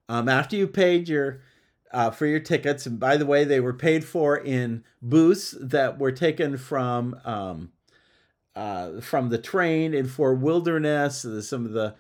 Um, 0.09 0.27
after 0.27 0.57
you 0.57 0.67
paid 0.67 1.07
your 1.07 1.43
uh, 1.93 2.11
for 2.11 2.25
your 2.25 2.41
tickets, 2.41 2.87
and 2.87 2.99
by 2.99 3.19
the 3.19 3.27
way, 3.27 3.45
they 3.45 3.61
were 3.61 3.75
paid 3.75 4.07
for 4.07 4.39
in 4.39 4.85
booths 5.03 5.55
that 5.61 5.99
were 5.99 6.13
taken 6.13 6.57
from 6.57 7.21
um, 7.27 7.73
uh, 8.59 9.01
from 9.01 9.29
the 9.29 9.39
train 9.39 9.95
in 9.95 10.09
Fort 10.09 10.41
Wilderness. 10.41 11.25
Some 11.49 11.65
of 11.65 11.73
the 11.73 11.95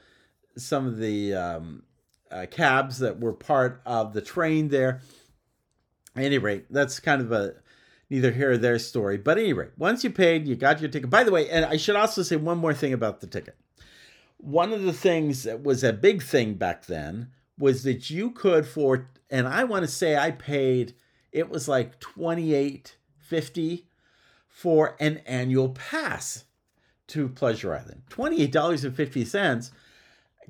some 0.56 0.86
of 0.86 0.98
the 0.98 1.32
um, 1.32 1.84
uh, 2.32 2.46
cabs 2.50 2.98
that 2.98 3.20
were 3.20 3.32
part 3.32 3.80
of 3.86 4.12
the 4.12 4.20
train 4.20 4.68
there. 4.68 5.00
At 6.16 6.24
any 6.24 6.38
rate, 6.38 6.64
that's 6.68 6.98
kind 6.98 7.22
of 7.22 7.30
a 7.30 7.54
neither 8.10 8.32
here 8.32 8.52
or 8.52 8.58
there 8.58 8.78
story. 8.80 9.18
But 9.18 9.38
at 9.38 9.44
any 9.44 9.52
rate, 9.52 9.70
once 9.76 10.02
you 10.02 10.10
paid, 10.10 10.48
you 10.48 10.56
got 10.56 10.80
your 10.80 10.90
ticket. 10.90 11.08
By 11.08 11.22
the 11.22 11.30
way, 11.30 11.48
and 11.48 11.64
I 11.64 11.76
should 11.76 11.94
also 11.94 12.24
say 12.24 12.34
one 12.34 12.58
more 12.58 12.74
thing 12.74 12.92
about 12.92 13.20
the 13.20 13.28
ticket. 13.28 13.56
One 14.38 14.72
of 14.72 14.82
the 14.82 14.92
things 14.92 15.44
that 15.44 15.62
was 15.62 15.84
a 15.84 15.92
big 15.92 16.24
thing 16.24 16.54
back 16.54 16.86
then 16.86 17.30
was 17.56 17.84
that 17.84 18.10
you 18.10 18.32
could 18.32 18.66
for 18.66 19.08
and 19.30 19.46
I 19.46 19.62
want 19.62 19.84
to 19.84 19.90
say 19.90 20.16
I 20.16 20.32
paid 20.32 20.94
it 21.30 21.50
was 21.50 21.68
like 21.68 22.00
28.50 22.00 23.84
for 24.48 24.96
an 24.98 25.18
annual 25.18 25.68
pass 25.68 26.44
to 27.08 27.28
Pleasure 27.28 27.74
Island. 27.74 28.02
$28.50 28.10 29.70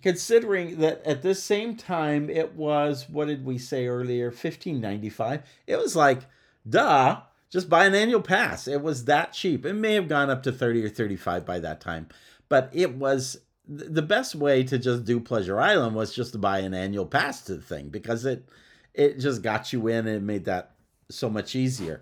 considering 0.03 0.79
that 0.79 1.05
at 1.05 1.23
this 1.23 1.43
same 1.43 1.75
time 1.77 2.31
it 2.31 2.55
was 2.55 3.09
what 3.09 3.27
did 3.27 3.45
we 3.45 3.59
say 3.59 3.89
earlier 3.89 4.27
1595 4.27 5.43
it 5.67 5.77
was 5.77 5.97
like 5.97 6.21
duh 6.69 7.21
just 7.51 7.71
buy 7.71 7.87
an 7.87 7.95
annual 7.95 8.21
pass. 8.21 8.69
It 8.69 8.83
was 8.83 9.07
that 9.07 9.33
cheap. 9.33 9.65
It 9.65 9.73
may 9.73 9.95
have 9.95 10.07
gone 10.07 10.29
up 10.29 10.43
to 10.43 10.53
30 10.53 10.85
or 10.85 10.89
35 10.91 11.47
by 11.47 11.59
that 11.61 11.81
time 11.81 12.09
but 12.49 12.71
it 12.73 12.95
was 12.95 13.39
the 13.67 14.03
best 14.03 14.35
way 14.35 14.63
to 14.65 14.79
just 14.79 15.05
do 15.05 15.21
pleasure 15.21 15.61
island 15.61 15.95
was 15.95 16.15
just 16.15 16.33
to 16.33 16.39
buy 16.39 16.61
an 16.61 16.73
annual 16.73 17.05
pass 17.05 17.43
to 17.43 17.57
the 17.57 17.63
thing 17.63 17.89
because 17.89 18.25
it 18.25 18.49
it 18.95 19.19
just 19.19 19.43
got 19.43 19.73
you 19.73 19.87
in 19.89 20.07
and 20.07 20.17
it 20.17 20.23
made 20.23 20.47
that 20.47 20.73
so 21.11 21.29
much 21.29 21.55
easier. 21.55 22.01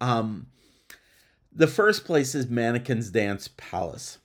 Um 0.00 0.46
the 1.56 1.66
first 1.66 2.04
place 2.04 2.34
is 2.34 2.48
mannequins 2.48 3.10
dance 3.10 3.48
palace 3.56 4.18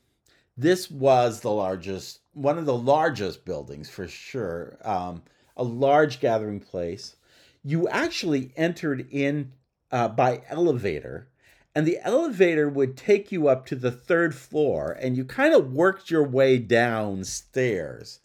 this 0.58 0.92
was 0.92 1.42
the 1.42 1.52
largest 1.52 2.20
one 2.34 2.58
of 2.58 2.66
the 2.66 2.78
largest 2.78 3.46
buildings 3.46 3.90
for 3.90 4.08
sure, 4.08 4.78
um, 4.84 5.24
a 5.58 5.64
large 5.64 6.20
gathering 6.20 6.60
place. 6.60 7.16
You 7.64 7.88
actually 7.90 8.52
entered 8.56 9.08
in 9.12 9.52
uh, 9.92 10.08
by 10.08 10.42
elevator, 10.50 11.28
and 11.76 11.86
the 11.86 12.00
elevator 12.02 12.70
would 12.70 12.98
take 12.98 13.32
you 13.32 13.48
up 13.48 13.66
to 13.68 13.76
the 13.76 13.92
third 13.92 14.34
floor, 14.34 14.98
and 15.00 15.18
you 15.18 15.26
kind 15.26 15.54
of 15.54 15.74
worked 15.74 16.10
your 16.10 16.24
way 16.24 16.58
downstairs 16.58 18.20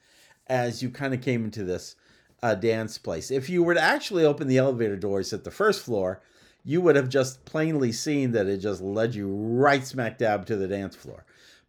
as 0.47 0.83
you 0.83 0.91
kind 0.91 1.13
of 1.13 1.21
came 1.21 1.45
into 1.45 1.65
this 1.65 1.97
uh, 2.43 2.55
dance 2.55 2.99
place. 2.99 3.31
If 3.31 3.51
you 3.51 3.63
were 3.63 3.75
to 3.75 3.81
actually 3.81 4.25
open 4.25 4.47
the 4.47 4.59
elevator 4.59 4.97
doors 4.97 5.33
at 5.33 5.43
the 5.43 5.51
first 5.51 5.83
floor, 5.83 6.23
you 6.67 6.81
would 6.81 6.97
have 6.97 7.09
just 7.09 7.45
plainly 7.45 7.93
seen 7.93 8.33
that 8.33 8.49
it 8.49 8.59
just 8.59 8.83
led 8.83 9.15
you 9.15 9.29
right 9.29 9.87
smack 9.87 10.19
dab 10.19 10.45
to 10.47 10.57
the 10.57 10.67
dance 10.67 10.97
floor. 10.97 11.25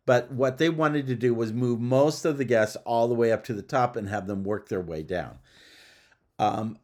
But 0.08 0.32
what 0.32 0.58
they 0.58 0.70
wanted 0.70 1.06
to 1.08 1.16
do 1.16 1.36
was 1.36 1.54
move 1.54 1.80
most 1.80 2.25
of 2.25 2.39
the 2.39 2.46
guests 2.46 2.75
all 2.84 3.08
the 3.08 3.13
way 3.13 3.32
up 3.32 3.44
to 3.44 3.54
the 3.54 3.62
top 3.62 3.96
and 3.96 4.10
have 4.10 4.25
them 4.25 4.44
work 4.44 4.70
their 4.70 4.82
way 4.82 5.04
down. 5.04 5.38
Um, 6.39 6.80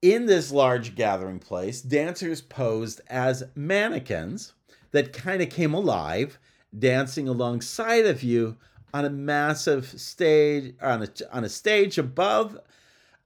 in 0.00 0.24
this 0.24 0.50
large 0.50 0.94
gathering 0.94 1.40
place, 1.40 1.82
dancers 1.82 2.40
posed 2.40 3.02
as 3.10 3.44
mannequins 3.54 4.54
that 4.92 5.12
kind 5.12 5.42
of 5.42 5.50
came 5.50 5.74
alive, 5.74 6.38
dancing 6.76 7.28
alongside 7.28 8.06
of 8.06 8.22
you 8.22 8.56
on 8.94 9.04
a 9.04 9.10
massive 9.10 9.86
stage 10.00 10.74
on 10.80 11.02
a, 11.02 11.08
on 11.30 11.44
a 11.44 11.48
stage 11.50 11.98
above 11.98 12.58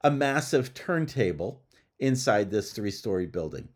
a 0.03 0.11
massive 0.11 0.75
turntable 0.75 1.61
inside 2.01 2.51
this 2.51 2.73
three-story 2.73 3.27
building. 3.27 3.69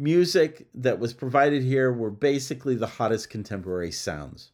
Music 0.00 0.66
that 0.72 0.98
was 0.98 1.12
provided 1.12 1.62
here 1.62 1.92
were 1.92 2.10
basically 2.10 2.74
the 2.74 2.86
hottest 2.86 3.28
contemporary 3.28 3.92
sounds. 3.92 4.50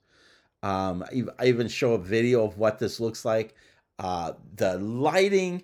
Um, 0.64 1.04
I 1.38 1.46
even 1.46 1.68
show 1.68 1.92
a 1.92 1.98
video 1.98 2.44
of 2.44 2.58
what 2.58 2.80
this 2.80 2.98
looks 2.98 3.24
like. 3.24 3.54
Uh, 4.00 4.32
the 4.56 4.76
lighting 4.80 5.62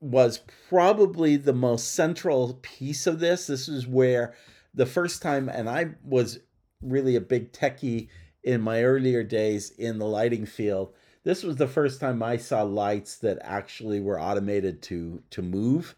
was 0.00 0.40
probably 0.68 1.36
the 1.36 1.52
most 1.52 1.94
central 1.94 2.58
piece 2.60 3.06
of 3.06 3.20
this. 3.20 3.46
This 3.46 3.68
is 3.68 3.86
where 3.86 4.34
the 4.74 4.84
first 4.84 5.22
time, 5.22 5.48
and 5.48 5.70
I 5.70 5.90
was 6.02 6.40
really 6.82 7.14
a 7.14 7.20
big 7.20 7.52
techie 7.52 8.08
in 8.42 8.60
my 8.60 8.82
earlier 8.82 9.22
days 9.22 9.70
in 9.70 10.00
the 10.00 10.06
lighting 10.06 10.44
field. 10.44 10.92
This 11.22 11.44
was 11.44 11.54
the 11.54 11.68
first 11.68 12.00
time 12.00 12.20
I 12.20 12.36
saw 12.36 12.62
lights 12.62 13.18
that 13.18 13.38
actually 13.42 14.00
were 14.00 14.20
automated 14.20 14.82
to 14.82 15.22
to 15.30 15.40
move. 15.40 15.94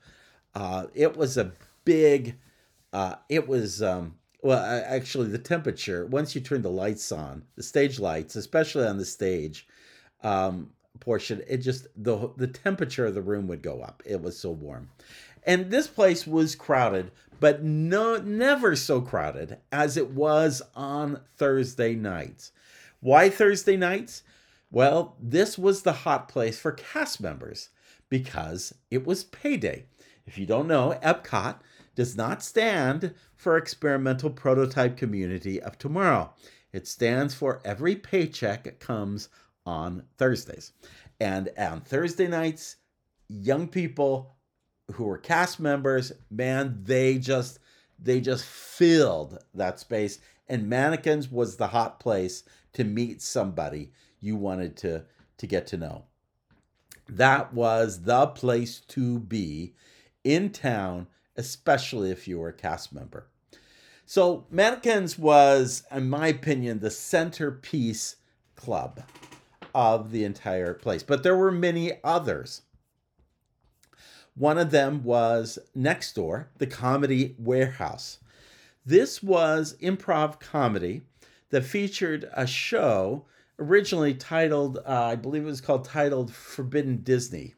Uh, 0.55 0.89
it 0.93 1.17
was 1.17 1.39
a 1.39 1.53
big. 1.87 2.37
Uh, 2.93 3.15
it 3.29 3.49
was 3.49 3.83
um, 3.83 4.15
well, 4.43 4.59
actually, 4.87 5.29
the 5.29 5.39
temperature, 5.39 6.05
once 6.05 6.35
you 6.35 6.41
turn 6.41 6.63
the 6.63 6.71
lights 6.71 7.13
on, 7.13 7.45
the 7.55 7.63
stage 7.63 8.01
lights, 8.01 8.35
especially 8.35 8.85
on 8.85 8.99
the 8.99 9.05
stage, 9.05 9.69
um, 10.25 10.71
portion, 10.99 11.43
it 11.49 11.59
just 11.59 11.87
the 11.97 12.31
the 12.37 12.49
temperature 12.49 13.07
of 13.07 13.15
the 13.15 13.23
room 13.23 13.47
would 13.47 13.63
go 13.63 13.81
up. 13.81 14.03
It 14.05 14.21
was 14.21 14.37
so 14.37 14.51
warm. 14.51 14.91
And 15.45 15.71
this 15.71 15.87
place 15.87 16.27
was 16.27 16.57
crowded, 16.57 17.13
but 17.39 17.63
no 17.63 18.17
never 18.17 18.75
so 18.75 19.01
crowded 19.01 19.59
as 19.71 19.97
it 19.97 20.11
was 20.11 20.61
on 20.75 21.21
Thursday 21.37 21.95
nights. 21.95 22.51
Why 23.01 23.31
Thursday 23.31 23.77
nights? 23.77 24.25
Well, 24.73 25.15
this 25.21 25.57
was 25.57 25.83
the 25.83 25.93
hot 25.93 26.29
place 26.29 26.59
for 26.59 26.73
cast 26.73 27.21
members 27.21 27.69
because 28.09 28.75
it 28.91 29.07
was 29.07 29.25
payday. 29.25 29.85
If 30.27 30.39
you 30.39 30.47
don't 30.47 30.69
know, 30.69 30.99
Epcot 31.03 31.57
does 31.95 32.17
not 32.17 32.43
stand 32.43 33.15
for 33.37 33.57
Experimental 33.57 34.31
Prototype 34.31 34.97
Community 34.97 35.61
of 35.61 35.79
Tomorrow. 35.79 36.33
It 36.73 36.87
stands 36.87 37.35
for 37.35 37.61
every 37.65 37.97
paycheck 37.97 38.79
comes 38.81 39.29
on 39.67 40.05
Thursdays. 40.17 40.73
And 41.21 41.51
on 41.59 41.83
Thursday 41.83 42.29
nights, 42.29 42.77
young 43.29 43.69
people 43.69 44.35
who 44.93 45.05
were 45.05 45.19
cast 45.19 45.61
members, 45.61 46.13
man, 46.31 46.81
they 46.83 47.19
just 47.19 47.59
they 47.99 48.21
just 48.21 48.45
filled 48.45 49.39
that 49.55 49.79
space 49.79 50.19
and 50.49 50.69
mannequins 50.69 51.31
was 51.31 51.57
the 51.57 51.69
hot 51.69 52.01
place 52.01 52.43
to 52.73 52.85
meet 52.85 53.23
somebody 53.23 53.93
you 54.21 54.37
wanted 54.37 54.77
to 54.79 55.05
to 55.39 55.47
get 55.47 55.67
to 55.69 55.77
know. 55.77 56.05
That 57.09 57.53
was 57.53 58.03
the 58.03 58.27
place 58.29 58.81
to 58.89 59.19
be 59.19 59.75
in 60.25 60.51
town, 60.51 61.09
especially 61.37 62.11
if 62.11 62.29
you 62.29 62.39
were 62.39 62.49
a 62.49 62.53
cast 62.53 62.93
member. 62.93 63.27
So, 64.05 64.47
Mannequins 64.51 65.19
was, 65.19 65.85
in 65.91 66.11
my 66.11 66.29
opinion, 66.29 66.81
the 66.81 66.91
centerpiece 66.91 68.17
club 68.57 69.03
of 69.75 70.11
the 70.11 70.25
entire 70.25 70.75
place. 70.75 71.03
But 71.03 71.23
there 71.23 71.37
were 71.37 71.51
many 71.51 71.93
others. 72.05 72.63
One 74.35 74.59
of 74.59 74.71
them 74.71 75.05
was 75.05 75.59
next 75.75 76.15
door, 76.15 76.51
the 76.59 76.67
Comedy 76.67 77.37
Warehouse. 77.39 78.19
This 78.85 79.23
was 79.23 79.77
improv 79.81 80.41
comedy 80.41 81.03
that 81.51 81.65
featured 81.65 82.29
a 82.35 82.47
show 82.47 83.27
originally 83.59 84.15
titled, 84.15 84.79
uh, 84.79 85.05
I 85.05 85.17
believe 85.17 85.43
it 85.43 85.47
was 85.47 85.61
called 85.61 85.85
titled 85.85 86.33
Forbidden 86.33 86.99
Disney. 87.03 87.55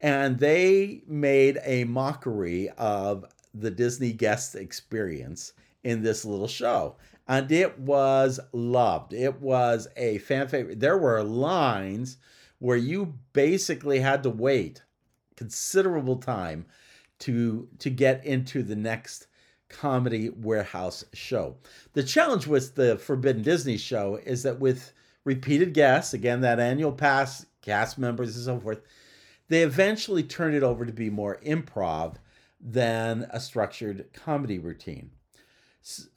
And 0.00 0.38
they 0.38 1.02
made 1.06 1.58
a 1.64 1.84
mockery 1.84 2.70
of 2.78 3.24
the 3.52 3.70
Disney 3.70 4.12
guest 4.12 4.54
experience 4.54 5.52
in 5.84 6.02
this 6.02 6.24
little 6.24 6.48
show. 6.48 6.96
And 7.28 7.50
it 7.52 7.78
was 7.78 8.40
loved. 8.52 9.12
It 9.12 9.40
was 9.40 9.88
a 9.96 10.18
fan 10.18 10.48
favorite. 10.48 10.80
There 10.80 10.98
were 10.98 11.22
lines 11.22 12.16
where 12.58 12.76
you 12.76 13.14
basically 13.32 14.00
had 14.00 14.22
to 14.22 14.30
wait 14.30 14.82
considerable 15.36 16.16
time 16.16 16.66
to 17.18 17.66
to 17.78 17.88
get 17.88 18.24
into 18.26 18.62
the 18.62 18.76
next 18.76 19.26
comedy 19.70 20.28
warehouse 20.28 21.04
show. 21.14 21.56
The 21.94 22.02
challenge 22.02 22.46
with 22.46 22.74
the 22.74 22.98
Forbidden 22.98 23.42
Disney 23.42 23.78
show 23.78 24.20
is 24.24 24.42
that 24.42 24.60
with 24.60 24.92
repeated 25.24 25.72
guests, 25.72 26.12
again 26.12 26.40
that 26.42 26.60
annual 26.60 26.92
pass, 26.92 27.46
cast 27.62 27.98
members 27.98 28.36
and 28.36 28.44
so 28.44 28.58
forth, 28.58 28.80
they 29.50 29.62
eventually 29.62 30.22
turned 30.22 30.54
it 30.54 30.62
over 30.62 30.86
to 30.86 30.92
be 30.92 31.10
more 31.10 31.38
improv 31.44 32.14
than 32.60 33.26
a 33.30 33.40
structured 33.40 34.06
comedy 34.12 34.58
routine. 34.58 35.10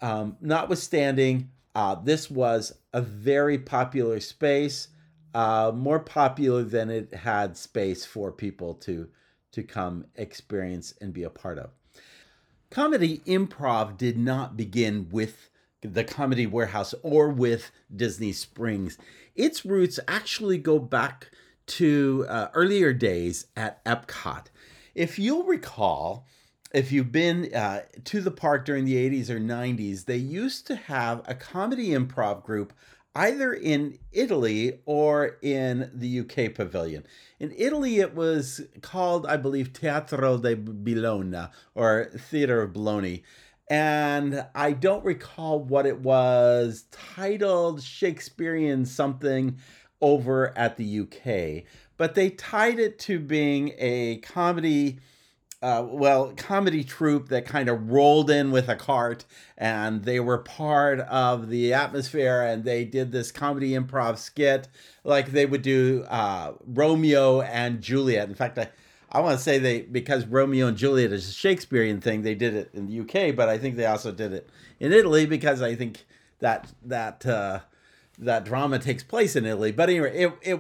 Um, 0.02 0.38
notwithstanding, 0.40 1.50
uh, 1.74 1.96
this 1.96 2.30
was 2.30 2.78
a 2.94 3.02
very 3.02 3.58
popular 3.58 4.20
space, 4.20 4.90
uh, 5.34 5.72
more 5.74 6.00
popular 6.00 6.64
than 6.64 6.92
it 6.92 7.12
had 7.14 7.58
space 7.58 8.06
for 8.06 8.32
people 8.32 8.76
to 8.76 9.10
to 9.52 9.64
come 9.64 10.06
experience 10.16 10.96
and 11.00 11.14
be 11.14 11.24
a 11.24 11.30
part 11.30 11.60
of. 11.60 11.70
Comedy 12.72 13.20
improv 13.28 13.98
did 13.98 14.18
not 14.18 14.58
begin 14.58 15.08
with 15.12 15.50
the 15.82 16.04
Comedy 16.04 16.48
Warehouse 16.48 16.96
or 17.04 17.30
with 17.30 17.70
Disney 17.96 18.32
Springs. 18.32 18.98
Its 19.36 19.64
roots 19.64 20.00
actually 20.08 20.58
go 20.58 20.80
back 20.80 21.30
to 21.68 22.26
uh, 22.30 22.48
earlier 22.54 22.94
days 22.94 23.48
at 23.56 23.84
Epcot. 23.86 24.48
If 24.96 25.18
you'll 25.18 25.44
recall, 25.44 26.28
if 26.74 26.92
you've 26.92 27.12
been 27.12 27.54
uh, 27.54 27.82
to 28.06 28.22
the 28.22 28.32
park 28.32 28.66
during 28.66 28.86
the 28.86 28.96
80s 28.96 29.30
or 29.30 29.40
90s, 29.40 30.06
they 30.06 30.18
used 30.18 30.68
to 30.68 30.76
have 30.76 31.22
a 31.26 31.36
comedy 31.36 31.90
improv 31.90 32.44
group 32.44 32.74
either 33.16 33.54
in 33.54 33.98
Italy 34.12 34.80
or 34.86 35.38
in 35.42 35.92
the 35.94 36.22
UK 36.22 36.54
pavilion. 36.54 37.06
In 37.40 37.54
Italy, 37.56 38.00
it 38.00 38.16
was 38.16 38.62
called, 38.82 39.28
I 39.28 39.38
believe, 39.38 39.72
Teatro 39.72 40.38
di 40.38 40.56
Bologna 40.56 41.50
or 41.76 42.10
Theater 42.18 42.62
of 42.64 42.74
Bologna. 42.74 43.24
And 43.70 44.46
I 44.54 44.72
don't 44.74 45.06
recall 45.06 45.60
what 45.60 45.86
it 45.86 46.00
was 46.00 46.86
titled 46.92 47.82
Shakespearean 47.82 48.86
something 48.86 49.58
over 50.04 50.56
at 50.58 50.78
the 50.78 51.00
UK, 51.00 51.64
but 51.98 52.14
they 52.14 52.30
tied 52.30 52.78
it 52.78 53.00
to 53.00 53.18
being 53.18 53.74
a 53.78 54.18
comedy 54.18 55.00
uh, 55.64 55.82
well, 55.82 56.34
comedy 56.36 56.84
troupe 56.84 57.30
that 57.30 57.46
kind 57.46 57.70
of 57.70 57.90
rolled 57.90 58.30
in 58.30 58.52
with 58.52 58.68
a 58.68 58.76
cart 58.76 59.24
and 59.58 60.04
they 60.04 60.20
were 60.20 60.38
part 60.38 61.00
of 61.00 61.48
the 61.48 61.74
atmosphere 61.74 62.42
and 62.42 62.66
they 62.66 62.84
did 62.84 63.14
this 63.14 63.32
comedy 63.32 63.72
improv 63.72 64.18
skit 64.18 64.68
like 65.06 65.32
they 65.32 65.46
would 65.46 65.62
do 65.62 66.04
uh, 66.10 66.52
Romeo 66.68 67.40
and 67.40 67.80
Juliet. 67.82 68.28
In 68.28 68.36
fact, 68.36 68.60
I, 68.60 68.68
I 69.10 69.22
want 69.22 69.38
to 69.38 69.44
say 69.44 69.58
they, 69.58 69.84
because 69.84 70.26
Romeo 70.26 70.68
and 70.68 70.76
Juliet 70.76 71.14
is 71.14 71.30
a 71.30 71.32
Shakespearean 71.32 72.02
thing, 72.02 72.24
they 72.24 72.36
did 72.36 72.56
it 72.56 72.70
in 72.74 72.88
the 72.88 73.00
UK, 73.00 73.34
but 73.34 73.48
I 73.48 73.58
think 73.58 73.78
they 73.78 73.86
also 73.86 74.12
did 74.12 74.34
it 74.34 74.50
in 74.82 74.92
Italy 74.92 75.26
because 75.26 75.62
I 75.62 75.76
think 75.76 76.06
that, 76.40 76.74
that, 76.84 77.26
uh, 77.26 77.60
that 78.20 78.46
drama 78.46 78.80
takes 78.80 79.04
place 79.04 79.36
in 79.36 79.46
Italy. 79.46 79.72
But 79.72 79.90
anyway, 79.90 80.18
it, 80.18 80.34
it, 80.42 80.60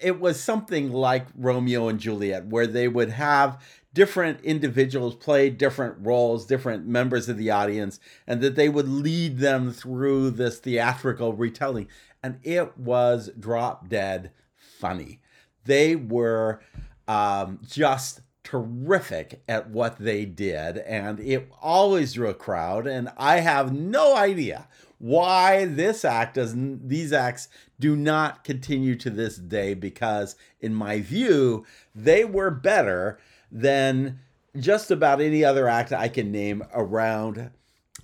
it 0.00 0.20
was 0.20 0.40
something 0.40 0.92
like 0.92 1.26
Romeo 1.36 1.88
and 1.88 1.98
Juliet, 1.98 2.46
where 2.46 2.66
they 2.66 2.88
would 2.88 3.10
have 3.10 3.62
different 3.94 4.40
individuals 4.42 5.14
play 5.14 5.50
different 5.50 5.96
roles, 5.98 6.46
different 6.46 6.86
members 6.86 7.28
of 7.28 7.36
the 7.36 7.50
audience, 7.50 7.98
and 8.26 8.40
that 8.40 8.54
they 8.54 8.68
would 8.68 8.88
lead 8.88 9.38
them 9.38 9.72
through 9.72 10.30
this 10.30 10.58
theatrical 10.58 11.32
retelling. 11.32 11.88
And 12.22 12.38
it 12.42 12.76
was 12.78 13.30
drop 13.38 13.88
dead 13.88 14.30
funny. 14.54 15.20
They 15.64 15.96
were 15.96 16.60
um, 17.06 17.60
just 17.66 18.20
terrific 18.44 19.42
at 19.48 19.70
what 19.70 19.98
they 19.98 20.24
did, 20.24 20.78
and 20.78 21.20
it 21.20 21.50
always 21.60 22.12
drew 22.14 22.28
a 22.28 22.34
crowd. 22.34 22.86
And 22.86 23.10
I 23.16 23.40
have 23.40 23.72
no 23.72 24.16
idea 24.16 24.68
why 24.98 25.64
this 25.64 26.04
act 26.04 26.34
doesn't 26.34 26.88
these 26.88 27.12
acts 27.12 27.48
do 27.78 27.94
not 27.94 28.42
continue 28.42 28.96
to 28.96 29.10
this 29.10 29.36
day 29.36 29.72
because 29.74 30.34
in 30.60 30.74
my 30.74 31.00
view 31.00 31.64
they 31.94 32.24
were 32.24 32.50
better 32.50 33.18
than 33.50 34.18
just 34.58 34.90
about 34.90 35.20
any 35.20 35.44
other 35.44 35.68
act 35.68 35.92
I 35.92 36.08
can 36.08 36.32
name 36.32 36.64
around 36.74 37.50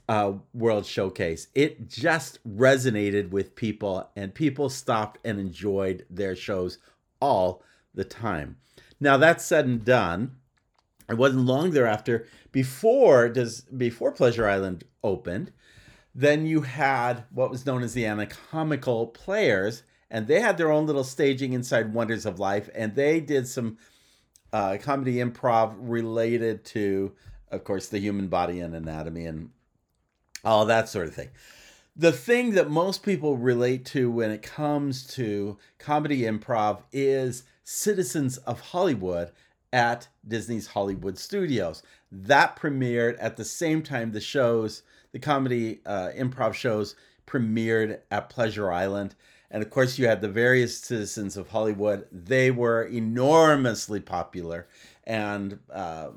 uh, 0.08 0.32
World 0.52 0.86
Showcase. 0.86 1.48
It 1.54 1.88
just 1.88 2.38
resonated 2.46 3.30
with 3.30 3.56
people, 3.56 4.08
and 4.16 4.34
people 4.34 4.68
stopped 4.68 5.18
and 5.24 5.38
enjoyed 5.38 6.04
their 6.10 6.36
shows 6.36 6.78
all 7.20 7.62
the 7.94 8.04
time. 8.04 8.56
Now, 9.00 9.16
that 9.16 9.40
said 9.40 9.66
and 9.66 9.84
done, 9.84 10.36
it 11.08 11.16
wasn't 11.16 11.46
long 11.46 11.70
thereafter 11.70 12.26
before 12.52 13.28
does 13.28 13.62
before 13.62 14.12
Pleasure 14.12 14.48
Island 14.48 14.84
opened. 15.02 15.52
Then 16.14 16.46
you 16.46 16.62
had 16.62 17.24
what 17.30 17.50
was 17.50 17.66
known 17.66 17.82
as 17.82 17.94
the 17.94 18.06
anatomical 18.06 19.08
players, 19.08 19.82
and 20.10 20.26
they 20.26 20.40
had 20.40 20.56
their 20.56 20.70
own 20.70 20.86
little 20.86 21.04
staging 21.04 21.52
inside 21.52 21.92
Wonders 21.92 22.24
of 22.24 22.38
Life, 22.38 22.70
and 22.74 22.94
they 22.94 23.20
did 23.20 23.48
some 23.48 23.78
uh, 24.52 24.78
comedy 24.80 25.16
improv 25.16 25.74
related 25.78 26.64
to, 26.66 27.12
of 27.50 27.64
course, 27.64 27.88
the 27.88 27.98
human 27.98 28.28
body 28.28 28.60
and 28.60 28.74
anatomy 28.74 29.26
and 29.26 29.50
all 30.44 30.66
that 30.66 30.88
sort 30.88 31.08
of 31.08 31.14
thing. 31.14 31.30
The 31.96 32.12
thing 32.12 32.52
that 32.52 32.70
most 32.70 33.02
people 33.02 33.36
relate 33.36 33.84
to 33.86 34.10
when 34.10 34.30
it 34.30 34.42
comes 34.42 35.06
to 35.14 35.58
comedy 35.78 36.22
improv 36.22 36.82
is 36.92 37.44
Citizens 37.64 38.36
of 38.38 38.60
Hollywood 38.60 39.30
at 39.72 40.08
Disney's 40.26 40.68
Hollywood 40.68 41.18
Studios. 41.18 41.82
That 42.12 42.56
premiered 42.56 43.16
at 43.18 43.36
the 43.36 43.44
same 43.44 43.82
time 43.82 44.12
the 44.12 44.20
shows, 44.20 44.82
the 45.14 45.20
comedy 45.20 45.78
uh, 45.86 46.10
improv 46.18 46.54
shows 46.54 46.96
premiered 47.24 48.00
at 48.10 48.28
Pleasure 48.28 48.72
Island. 48.72 49.14
And 49.48 49.62
of 49.62 49.70
course, 49.70 49.96
you 49.96 50.08
had 50.08 50.20
the 50.20 50.28
various 50.28 50.76
citizens 50.76 51.36
of 51.36 51.50
Hollywood. 51.50 52.08
They 52.10 52.50
were 52.50 52.82
enormously 52.82 54.00
popular 54.00 54.66
and 55.04 55.60
uh, 55.72 56.08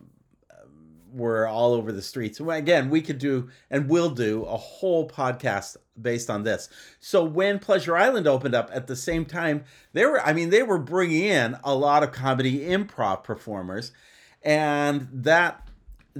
were 1.14 1.48
all 1.48 1.74
over 1.74 1.92
the 1.92 2.02
streets. 2.02 2.40
Again, 2.40 2.90
we 2.90 3.04
could 3.04 3.20
do 3.20 3.50
and 3.70 3.88
will 3.88 4.10
do 4.10 4.44
a 4.46 4.58
whole 4.58 5.08
podcast 5.08 5.78
based 6.02 6.32
on 6.32 6.42
this. 6.42 6.68
So 7.00 7.24
when 7.24 7.60
Pleasure 7.60 7.96
Island 7.96 8.26
opened 8.26 8.56
up 8.56 8.72
at 8.74 8.88
the 8.88 8.96
same 8.96 9.26
time, 9.26 9.64
they 9.94 10.08
were 10.08 10.20
I 10.26 10.34
mean 10.34 10.50
they 10.50 10.64
were 10.64 10.80
bringing 10.80 11.24
in 11.24 11.56
a 11.64 11.76
lot 11.76 12.02
of 12.02 12.12
comedy 12.12 12.62
improv 12.62 13.24
performers 13.24 13.92
and 14.42 15.08
that 15.12 15.67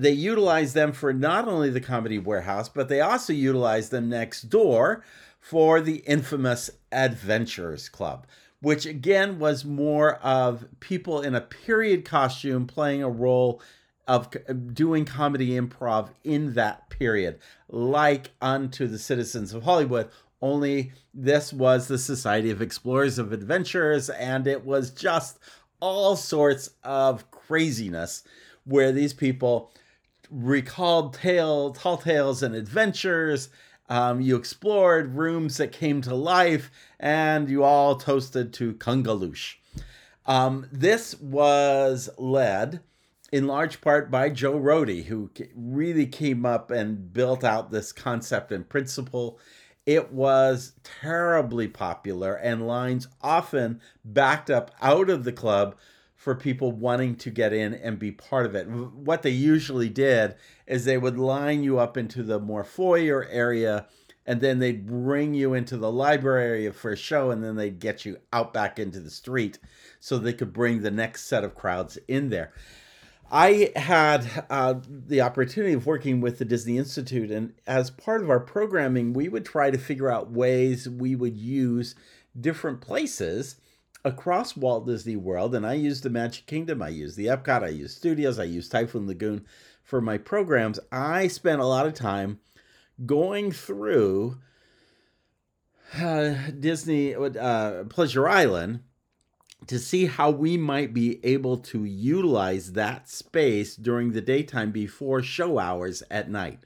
they 0.02 0.12
utilized 0.12 0.76
them 0.76 0.92
for 0.92 1.12
not 1.12 1.48
only 1.48 1.70
the 1.70 1.82
comedy 1.82 2.20
warehouse 2.20 2.70
but 2.70 2.90
they 2.90 3.02
also 3.02 3.34
utilized 3.34 3.92
them 3.92 4.10
next 4.10 4.44
door 4.44 5.04
for 5.40 5.80
the 5.80 5.98
infamous 5.98 6.70
Adventurers 6.92 7.90
Club, 7.90 8.28
which 8.62 8.86
again 8.86 9.40
was 9.40 9.64
more 9.64 10.16
of 10.16 10.66
people 10.80 11.22
in 11.22 11.36
a 11.36 11.42
period 11.42 12.04
costume 12.04 12.68
playing 12.68 13.02
a 13.02 13.10
role 13.10 13.62
of 14.08 14.30
doing 14.74 15.06
comedy 15.06 15.52
improv 15.52 16.10
in 16.24 16.54
that 16.54 16.90
period, 16.90 17.40
like 17.70 18.32
unto 18.42 18.88
the 18.88 19.00
citizens 19.00 19.54
of 19.54 19.64
Hollywood. 19.64 20.10
Only 20.42 20.92
this 21.14 21.52
was 21.52 21.88
the 21.88 21.98
Society 21.98 22.52
of 22.52 22.62
Explorers 22.62 23.18
of 23.18 23.34
Adventures, 23.34 24.10
and 24.10 24.48
it 24.48 24.66
was 24.66 24.92
just 24.92 25.40
all 25.80 26.16
sorts 26.16 26.72
of 26.84 27.30
craziness 27.32 28.24
where 28.64 28.92
these 28.92 29.14
people 29.14 29.72
recalled 30.30 31.14
tale, 31.14 31.72
tall 31.72 31.98
tales 31.98 32.44
and 32.44 32.56
adventures. 32.56 33.50
Um, 33.90 34.20
you 34.20 34.36
explored 34.36 35.16
rooms 35.16 35.58
that 35.58 35.72
came 35.72 36.02
to 36.02 36.14
life, 36.14 36.70
and 37.00 37.50
you 37.50 37.64
all 37.64 37.96
toasted 37.96 38.54
to 38.54 38.74
Kungaloosh. 38.74 39.56
Um, 40.26 40.68
this 40.72 41.20
was 41.22 42.10
led 42.18 42.82
in 43.32 43.48
large 43.48 43.82
part 43.82 44.12
by 44.12 44.30
Joe 44.30 44.60
Rohde, 44.60 45.06
who 45.06 45.30
really 45.56 46.06
came 46.06 46.46
up 46.46 46.70
and 46.70 47.12
built 47.12 47.44
out 47.44 47.72
this 47.72 47.92
concept 47.92 48.52
and 48.52 48.68
principle. 48.68 49.40
It 49.86 50.12
was 50.12 50.74
terribly 50.84 51.70
popular, 51.70 52.36
and 52.36 52.68
lines 52.68 53.08
often 53.22 53.82
backed 54.04 54.50
up 54.50 54.72
out 54.82 55.10
of 55.10 55.24
the 55.24 55.32
club 55.32 55.76
for 56.28 56.36
people 56.36 56.74
wanting 56.74 57.16
to 57.16 57.30
get 57.30 57.54
in 57.54 57.74
and 57.74 57.98
be 57.98 58.12
part 58.12 58.46
of 58.46 58.54
it. 58.54 58.68
What 58.68 59.22
they 59.22 59.30
usually 59.30 59.88
did 59.88 60.36
is 60.66 60.84
they 60.84 60.98
would 60.98 61.18
line 61.18 61.64
you 61.64 61.80
up 61.80 61.96
into 61.96 62.22
the 62.22 62.38
more 62.38 62.66
foyer 62.66 63.26
area 63.32 63.88
and 64.26 64.42
then 64.42 64.60
they'd 64.60 64.86
bring 64.86 65.34
you 65.34 65.54
into 65.54 65.78
the 65.78 65.90
library 65.90 66.44
area 66.44 66.74
for 66.74 66.92
a 66.92 66.98
show 66.98 67.32
and 67.32 67.42
then 67.42 67.56
they'd 67.56 67.80
get 67.80 68.04
you 68.04 68.18
out 68.34 68.52
back 68.52 68.78
into 68.78 69.00
the 69.00 69.10
street 69.10 69.58
so 70.02 70.18
they 70.18 70.34
could 70.34 70.52
bring 70.52 70.82
the 70.82 70.92
next 70.92 71.30
set 71.30 71.46
of 71.46 71.56
crowds 71.56 71.98
in 72.10 72.30
there. 72.30 72.52
I 73.32 73.72
had 73.78 74.46
uh, 74.50 74.82
the 74.90 75.22
opportunity 75.22 75.76
of 75.76 75.86
working 75.86 76.20
with 76.20 76.40
the 76.40 76.46
Disney 76.46 76.78
Institute, 76.78 77.32
and 77.32 77.54
as 77.66 77.90
part 77.90 78.22
of 78.22 78.30
our 78.30 78.42
programming, 78.42 79.14
we 79.14 79.30
would 79.30 79.46
try 79.46 79.72
to 79.72 79.78
figure 79.78 80.12
out 80.12 80.32
ways 80.32 80.90
we 80.90 81.16
would 81.16 81.38
use 81.38 81.96
different 82.38 82.82
places 82.82 83.56
across 84.08 84.58
Walt 84.58 84.88
Disney 84.88 85.16
World. 85.16 85.54
And 85.54 85.66
I 85.66 85.74
use 85.74 86.02
the 86.02 86.10
Magic 86.10 86.46
Kingdom, 86.46 86.82
I 86.82 86.90
use 86.90 87.16
the 87.16 87.28
Epcot, 87.28 87.64
I 87.64 87.70
use 87.70 87.96
Studios, 87.96 88.40
I 88.40 88.46
use 88.46 88.70
Typhoon 88.70 89.08
Lagoon 89.08 89.46
for 89.84 90.02
my 90.02 90.18
programs. 90.18 90.80
I 90.92 91.28
spent 91.28 91.62
a 91.62 91.66
lot 91.66 91.86
of 91.86 91.94
time 91.94 92.40
going 93.06 93.52
through 93.52 94.40
uh, 96.00 96.34
Disney 96.60 97.16
uh, 97.16 97.84
Pleasure 97.86 98.28
Island 98.28 98.82
to 99.68 99.80
see 99.80 100.06
how 100.06 100.30
we 100.30 100.56
might 100.56 100.94
be 100.94 101.24
able 101.26 101.58
to 101.58 101.84
utilize 101.84 102.74
that 102.74 103.10
space 103.10 103.76
during 103.76 104.12
the 104.12 104.22
daytime 104.22 104.72
before 104.72 105.22
show 105.22 105.60
hours 105.60 106.04
at 106.12 106.30
night. 106.30 106.60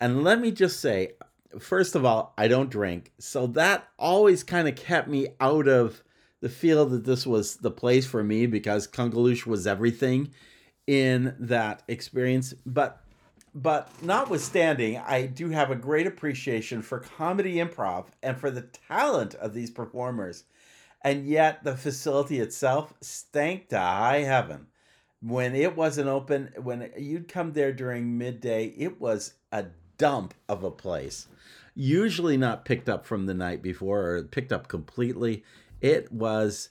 And 0.00 0.24
let 0.24 0.40
me 0.40 0.50
just 0.50 0.80
say, 0.80 1.12
first 1.58 1.94
of 1.94 2.04
all, 2.04 2.34
I 2.36 2.48
don't 2.48 2.70
drink. 2.70 3.12
So 3.18 3.46
that 3.48 3.88
always 3.98 4.42
kind 4.42 4.68
of 4.68 4.74
kept 4.74 5.08
me 5.08 5.28
out 5.38 5.68
of 5.68 6.02
the 6.42 6.50
feel 6.50 6.84
that 6.86 7.04
this 7.04 7.26
was 7.26 7.56
the 7.56 7.70
place 7.70 8.06
for 8.06 8.22
me 8.22 8.44
because 8.44 8.86
Kungaloosh 8.86 9.46
was 9.46 9.66
everything 9.66 10.34
in 10.86 11.34
that 11.38 11.82
experience. 11.88 12.52
But 12.66 13.02
but 13.54 13.90
notwithstanding, 14.02 14.98
I 14.98 15.26
do 15.26 15.48
have 15.48 15.70
a 15.70 15.76
great 15.76 16.06
appreciation 16.06 16.82
for 16.82 17.00
comedy 17.00 17.54
improv 17.54 18.06
and 18.22 18.38
for 18.38 18.50
the 18.50 18.68
talent 18.88 19.34
of 19.36 19.54
these 19.54 19.70
performers 19.70 20.44
and 21.04 21.26
yet 21.26 21.64
the 21.64 21.76
facility 21.76 22.40
itself 22.40 22.94
stank 23.00 23.68
to 23.68 23.78
high 23.78 24.20
heaven. 24.20 24.68
When 25.20 25.54
it 25.54 25.76
wasn't 25.76 26.08
open, 26.08 26.52
when 26.60 26.90
you'd 26.96 27.28
come 27.28 27.52
there 27.52 27.72
during 27.72 28.18
midday, 28.18 28.66
it 28.76 29.00
was 29.00 29.34
a 29.52 29.66
dump 29.98 30.34
of 30.48 30.64
a 30.64 30.70
place. 30.70 31.28
Usually 31.74 32.36
not 32.36 32.64
picked 32.64 32.88
up 32.88 33.06
from 33.06 33.26
the 33.26 33.34
night 33.34 33.62
before 33.62 34.16
or 34.16 34.22
picked 34.24 34.52
up 34.52 34.68
completely. 34.68 35.44
It 35.82 36.10
was 36.10 36.70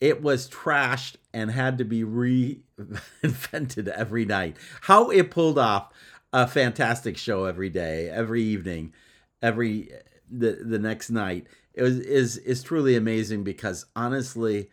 it 0.00 0.22
was 0.22 0.48
trashed 0.48 1.16
and 1.32 1.50
had 1.50 1.78
to 1.78 1.84
be 1.84 2.02
reinvented 2.02 3.86
every 3.96 4.24
night. 4.24 4.56
How 4.80 5.10
it 5.10 5.30
pulled 5.30 5.58
off 5.58 5.92
a 6.32 6.48
fantastic 6.48 7.16
show 7.18 7.44
every 7.44 7.68
day, 7.68 8.08
every 8.08 8.42
evening, 8.42 8.94
every 9.42 9.90
the 10.28 10.58
the 10.64 10.78
next 10.78 11.10
night 11.10 11.46
it 11.74 11.82
was 11.82 11.98
is 12.00 12.36
is 12.38 12.62
truly 12.62 12.96
amazing 12.96 13.44
because 13.44 13.86
honestly, 13.94 14.70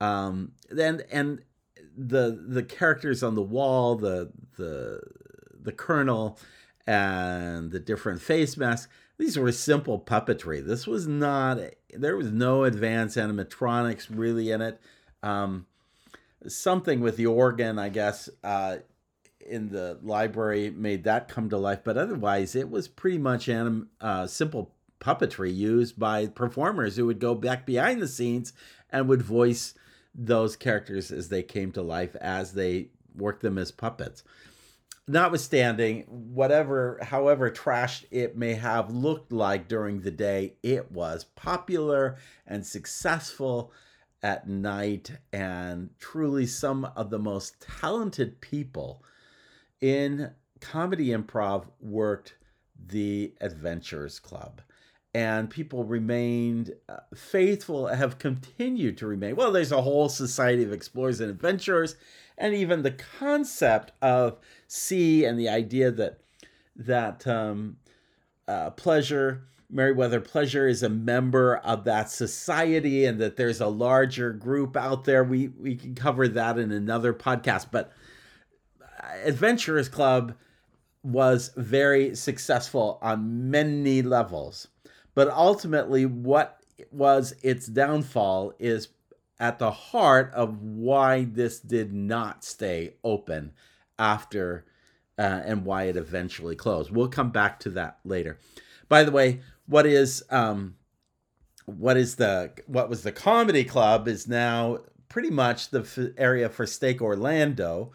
um, 0.00 0.52
and 0.70 1.04
and 1.10 1.42
the 1.96 2.44
the 2.48 2.62
characters 2.62 3.22
on 3.22 3.34
the 3.34 3.42
wall, 3.42 3.96
the 3.96 4.30
the 4.56 5.00
the 5.62 5.72
colonel, 5.72 6.38
and 6.86 7.70
the 7.70 7.80
different 7.80 8.20
face 8.20 8.56
masks. 8.56 8.92
These 9.18 9.38
were 9.38 9.52
simple 9.52 9.98
puppetry. 10.00 10.64
This 10.64 10.86
was 10.86 11.06
not. 11.06 11.58
There 11.94 12.16
was 12.16 12.30
no 12.30 12.64
advanced 12.64 13.16
animatronics 13.16 14.06
really 14.10 14.50
in 14.50 14.60
it. 14.60 14.80
Um, 15.22 15.66
something 16.46 17.00
with 17.00 17.16
the 17.16 17.26
organ, 17.26 17.78
I 17.78 17.88
guess, 17.88 18.28
uh, 18.42 18.76
in 19.40 19.68
the 19.70 19.98
library 20.02 20.70
made 20.70 21.04
that 21.04 21.28
come 21.28 21.48
to 21.50 21.58
life. 21.58 21.80
But 21.84 21.96
otherwise, 21.96 22.54
it 22.54 22.70
was 22.70 22.88
pretty 22.88 23.18
much 23.18 23.48
anim- 23.48 23.90
uh, 24.00 24.26
simple 24.26 24.72
puppetry 25.00 25.54
used 25.54 25.98
by 25.98 26.26
performers 26.26 26.96
who 26.96 27.06
would 27.06 27.18
go 27.18 27.34
back 27.34 27.66
behind 27.66 28.00
the 28.00 28.08
scenes 28.08 28.52
and 28.90 29.08
would 29.08 29.22
voice 29.22 29.74
those 30.14 30.56
characters 30.56 31.10
as 31.10 31.28
they 31.28 31.42
came 31.42 31.72
to 31.72 31.82
life 31.82 32.16
as 32.16 32.52
they 32.52 32.88
worked 33.16 33.42
them 33.42 33.58
as 33.58 33.72
puppets. 33.72 34.22
Notwithstanding, 35.10 36.02
whatever, 36.06 37.00
however 37.02 37.50
trashed 37.50 38.04
it 38.12 38.36
may 38.36 38.54
have 38.54 38.92
looked 38.92 39.32
like 39.32 39.66
during 39.66 40.02
the 40.02 40.12
day, 40.12 40.54
it 40.62 40.92
was 40.92 41.24
popular 41.24 42.16
and 42.46 42.64
successful 42.64 43.72
at 44.22 44.48
night, 44.48 45.10
and 45.32 45.90
truly 45.98 46.46
some 46.46 46.84
of 46.84 47.10
the 47.10 47.18
most 47.18 47.60
talented 47.60 48.40
people 48.40 49.02
in 49.80 50.30
comedy 50.60 51.08
improv 51.08 51.66
worked 51.80 52.36
the 52.86 53.34
Adventurers 53.40 54.20
Club 54.20 54.62
and 55.12 55.50
people 55.50 55.84
remained 55.84 56.72
uh, 56.88 56.98
faithful, 57.14 57.88
have 57.88 58.18
continued 58.18 58.96
to 58.98 59.06
remain. 59.06 59.34
Well, 59.36 59.52
there's 59.52 59.72
a 59.72 59.82
whole 59.82 60.08
society 60.08 60.62
of 60.62 60.72
explorers 60.72 61.20
and 61.20 61.30
adventurers, 61.30 61.96
and 62.38 62.54
even 62.54 62.82
the 62.82 62.92
concept 62.92 63.92
of 64.00 64.38
sea 64.66 65.24
and 65.24 65.38
the 65.38 65.48
idea 65.48 65.90
that 65.90 66.20
that 66.76 67.26
um, 67.26 67.76
uh, 68.46 68.70
pleasure, 68.70 69.42
Merriweather 69.68 70.20
Pleasure, 70.20 70.68
is 70.68 70.82
a 70.82 70.88
member 70.88 71.56
of 71.56 71.84
that 71.84 72.10
society, 72.10 73.04
and 73.04 73.18
that 73.18 73.36
there's 73.36 73.60
a 73.60 73.66
larger 73.66 74.32
group 74.32 74.76
out 74.76 75.04
there. 75.04 75.24
We 75.24 75.48
we 75.48 75.74
can 75.74 75.96
cover 75.96 76.28
that 76.28 76.56
in 76.56 76.70
another 76.70 77.12
podcast, 77.12 77.66
but 77.72 77.92
uh, 78.80 79.08
Adventurers 79.24 79.88
Club 79.88 80.34
was 81.02 81.50
very 81.56 82.14
successful 82.14 82.98
on 83.02 83.50
many 83.50 84.02
levels 84.02 84.68
but 85.14 85.28
ultimately, 85.30 86.06
what 86.06 86.60
was 86.90 87.34
its 87.42 87.66
downfall 87.66 88.54
is 88.58 88.88
at 89.38 89.58
the 89.58 89.70
heart 89.70 90.30
of 90.34 90.60
why 90.62 91.24
this 91.24 91.58
did 91.60 91.92
not 91.92 92.44
stay 92.44 92.94
open 93.02 93.52
after 93.98 94.64
uh, 95.18 95.42
and 95.44 95.64
why 95.64 95.84
it 95.84 95.96
eventually 95.96 96.56
closed. 96.56 96.90
We'll 96.90 97.08
come 97.08 97.30
back 97.30 97.60
to 97.60 97.70
that 97.70 97.98
later. 98.04 98.38
By 98.88 99.04
the 99.04 99.12
way, 99.12 99.40
what 99.66 99.86
is 99.86 100.24
um, 100.30 100.76
what 101.66 101.96
is 101.96 102.16
the 102.16 102.52
what 102.66 102.88
was 102.88 103.02
the 103.02 103.12
comedy 103.12 103.64
club 103.64 104.08
is 104.08 104.26
now 104.26 104.78
pretty 105.08 105.30
much 105.30 105.70
the 105.70 105.80
f- 105.80 106.14
area 106.16 106.48
for 106.48 106.66
Steak 106.66 107.02
Orlando 107.02 107.92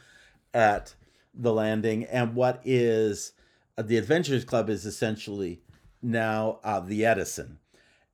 at 0.54 0.96
the 1.34 1.52
landing, 1.52 2.06
and 2.06 2.36
what 2.36 2.62
is 2.64 3.34
uh, 3.78 3.82
the 3.82 3.98
Adventures 3.98 4.46
Club 4.46 4.70
is 4.70 4.86
essentially 4.86 5.62
now 6.06 6.60
uh, 6.64 6.80
the 6.80 7.06
Edison, 7.06 7.60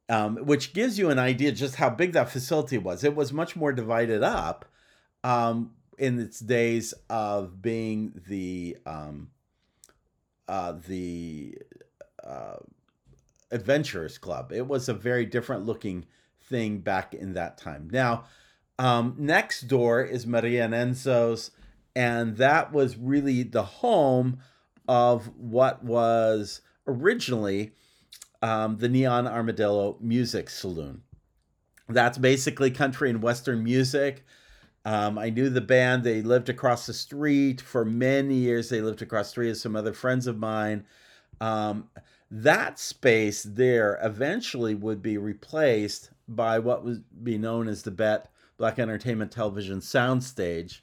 um, 0.10 0.38
which 0.38 0.74
gives 0.74 0.98
you 0.98 1.10
an 1.10 1.20
idea 1.20 1.52
just 1.52 1.76
how 1.76 1.90
big 1.90 2.14
that 2.14 2.32
facility 2.32 2.78
was. 2.78 3.04
It 3.04 3.16
was 3.16 3.34
much 3.34 3.56
more 3.56 3.74
divided 3.74 4.24
up 4.24 4.66
um, 5.24 5.72
in 5.98 6.20
its 6.20 6.40
days 6.40 6.94
of 7.10 7.62
being 7.62 8.22
the 8.28 8.78
um, 8.86 9.30
uh, 10.48 10.74
the 10.88 11.58
uh, 12.24 12.58
Adventurers 13.52 14.18
Club. 14.18 14.52
It 14.52 14.68
was 14.68 14.90
a 14.90 14.94
very 14.94 15.26
different 15.26 15.66
looking 15.66 16.06
thing 16.42 16.80
back 16.80 17.14
in 17.14 17.34
that 17.34 17.58
time. 17.58 17.90
Now, 17.92 18.26
um, 18.80 19.16
next 19.18 19.62
door 19.64 20.02
is 20.02 20.26
Maria 20.26 20.68
Enzo's, 20.68 21.52
and 21.96 22.38
that 22.38 22.72
was 22.72 22.98
really 22.98 23.44
the 23.44 23.64
home 23.64 24.40
of 24.88 25.28
what 25.38 25.84
was 25.84 26.62
originally 26.88 27.72
um, 28.42 28.78
the 28.78 28.90
Neon 28.90 29.28
Armadillo 29.28 29.98
Music 30.00 30.50
Saloon. 30.50 31.04
That's 31.88 32.18
basically 32.18 32.72
country 32.72 33.10
and 33.10 33.22
western 33.22 33.64
music. 33.64 34.26
Um, 34.84 35.18
I 35.18 35.30
knew 35.30 35.50
the 35.50 35.62
band. 35.62 36.04
They 36.04 36.22
lived 36.22 36.50
across 36.50 36.88
the 36.88 36.94
street 36.94 37.62
for 37.62 37.86
many 37.86 38.36
years. 38.36 38.70
They 38.70 38.82
lived 38.82 39.02
across 39.02 39.28
the 39.28 39.32
street 39.32 39.50
with 39.50 39.58
some 39.60 39.76
other 39.76 39.94
friends 39.94 40.26
of 40.26 40.40
mine. 40.40 40.86
Um, 41.40 41.90
that 42.32 42.80
space 42.80 43.44
there 43.44 44.00
eventually 44.02 44.74
would 44.74 45.02
be 45.02 45.18
replaced 45.18 46.12
by 46.28 46.60
what 46.60 46.84
would 46.84 47.04
be 47.24 47.38
known 47.38 47.68
as 47.68 47.84
the 47.84 47.92
BET 47.92 48.32
Black 48.58 48.80
Entertainment 48.80 49.32
Television 49.32 49.80
Soundstage, 49.80 50.82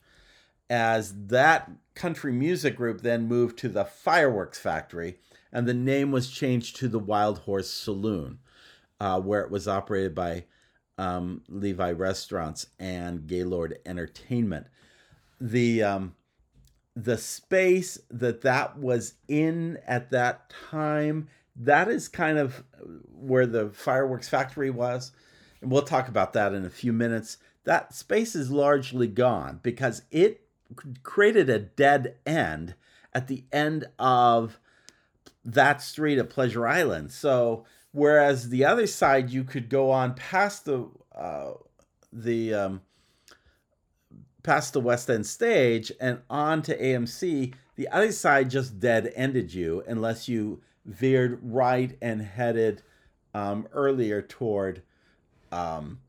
as 0.69 1.15
that 1.29 1.71
country 1.95 2.33
music 2.33 2.77
group 2.77 3.01
then 3.01 3.27
moved 3.27 3.57
to 3.59 3.69
the 3.69 3.85
Fireworks 3.85 4.59
Factory, 4.59 5.19
and 5.53 5.67
the 5.67 5.75
name 5.75 6.13
was 6.13 6.31
changed 6.31 6.77
to 6.77 6.89
the 6.89 6.99
Wild 6.99 7.41
Horse 7.41 7.71
Saloon, 7.71 8.39
uh, 9.01 9.21
where 9.21 9.43
it 9.43 9.51
was 9.51 9.69
operated 9.69 10.15
by 10.15 10.45
um, 10.99 11.43
Levy 11.49 11.93
Restaurants 11.93 12.67
and 12.79 13.27
Gaylord 13.27 13.79
Entertainment. 13.87 14.67
The 15.41 15.83
um, 15.83 16.15
the 16.99 17.17
space 17.17 17.99
that 18.11 18.41
that 18.41 18.77
was 18.77 19.15
in 19.29 19.79
at 19.87 20.11
that 20.11 20.53
time 20.71 21.29
that 21.55 21.89
is 21.89 22.09
kind 22.09 22.39
of 22.39 22.65
where 23.13 23.47
the 23.47 23.71
fireworks 23.71 24.29
factory 24.29 24.71
was 24.71 25.13
and 25.61 25.71
we'll 25.71 25.83
talk 25.83 26.09
about 26.09 26.33
that 26.33 26.53
in 26.53 26.65
a 26.65 26.71
few 26.71 26.93
minutes 26.93 27.39
that 27.63 27.95
space 27.95 28.35
is 28.35 28.51
largely 28.51 29.07
gone 29.07 29.61
because 29.63 30.03
it 30.11 30.41
created 31.05 31.49
a 31.49 31.59
dead 31.61 32.17
end 32.27 32.75
at 33.15 33.29
the 33.29 33.45
end 33.53 33.85
of 33.99 34.59
that 35.53 35.83
street 35.83 36.19
at 36.19 36.31
pleasure 36.31 36.67
island 36.67 37.11
so 37.11 37.65
whereas 37.93 38.49
the 38.51 38.65
other 38.65 38.87
side 38.87 39.31
you 39.31 39.45
could 39.45 39.69
go 39.69 39.91
on 39.91 40.15
past 40.15 40.65
the 40.65 40.87
uh, 41.15 41.53
the 42.13 42.55
um, 42.55 42.81
past 44.43 44.73
the 44.73 44.81
West 44.81 45.11
End 45.11 45.27
stage 45.27 45.93
and 46.01 46.21
on 46.31 46.63
to 46.63 46.81
AMC. 46.81 47.55
The 47.77 47.89
other 47.89 48.13
side 48.13 48.51
just 48.51 48.81
dead 48.81 49.13
ended 49.15 49.53
you 49.53 49.85
unless 49.87 50.29
you 50.29 50.63
veered 50.85 51.39
right 51.43 51.97
and 52.01 52.23
headed 52.23 52.83
um, 53.35 53.69
earlier 53.73 54.23
toward 54.23 54.83
um, 55.53 56.01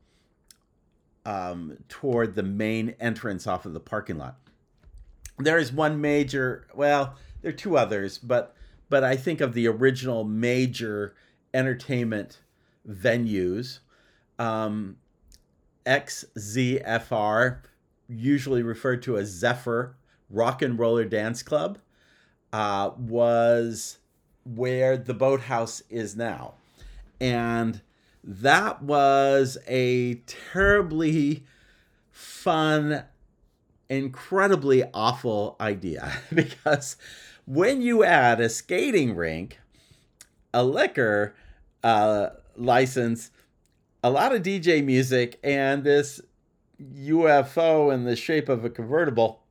um, 1.26 1.76
toward 1.88 2.34
the 2.34 2.42
main 2.42 2.94
entrance 2.98 3.46
off 3.46 3.66
of 3.66 3.74
the 3.74 3.80
parking 3.80 4.18
lot. 4.18 4.38
There 5.38 5.58
is 5.58 5.72
one 5.72 6.00
major, 6.00 6.66
well, 6.74 7.16
there 7.40 7.50
are 7.50 7.54
two 7.54 7.76
others, 7.76 8.18
but 8.18 8.54
but 8.90 9.02
I 9.04 9.16
think 9.16 9.40
of 9.40 9.54
the 9.54 9.66
original 9.68 10.24
major 10.24 11.14
entertainment 11.54 12.40
venues. 12.86 13.78
Um, 14.38 14.96
XZFR, 15.86 17.60
usually 18.08 18.62
referred 18.62 19.02
to 19.04 19.16
as 19.16 19.28
Zephyr 19.28 19.96
Rock 20.28 20.60
and 20.60 20.78
Roller 20.78 21.04
Dance 21.04 21.42
Club, 21.42 21.78
uh, 22.52 22.90
was 22.98 23.98
where 24.44 24.96
the 24.96 25.14
boathouse 25.14 25.82
is 25.88 26.16
now. 26.16 26.54
And 27.20 27.80
that 28.24 28.82
was 28.82 29.58
a 29.66 30.14
terribly 30.26 31.44
fun, 32.10 33.04
incredibly 33.88 34.84
awful 34.92 35.56
idea 35.60 36.12
because 36.34 36.96
when 37.50 37.82
you 37.82 38.04
add 38.04 38.40
a 38.40 38.48
skating 38.48 39.16
rink 39.16 39.58
a 40.54 40.62
liquor 40.62 41.34
uh, 41.82 42.28
license, 42.54 43.32
a 44.04 44.10
lot 44.10 44.32
of 44.32 44.42
DJ 44.42 44.84
music, 44.84 45.40
and 45.42 45.82
this 45.82 46.20
UFO 46.80 47.92
in 47.92 48.04
the 48.04 48.14
shape 48.14 48.48
of 48.48 48.64
a 48.64 48.70
convertible. 48.70 49.42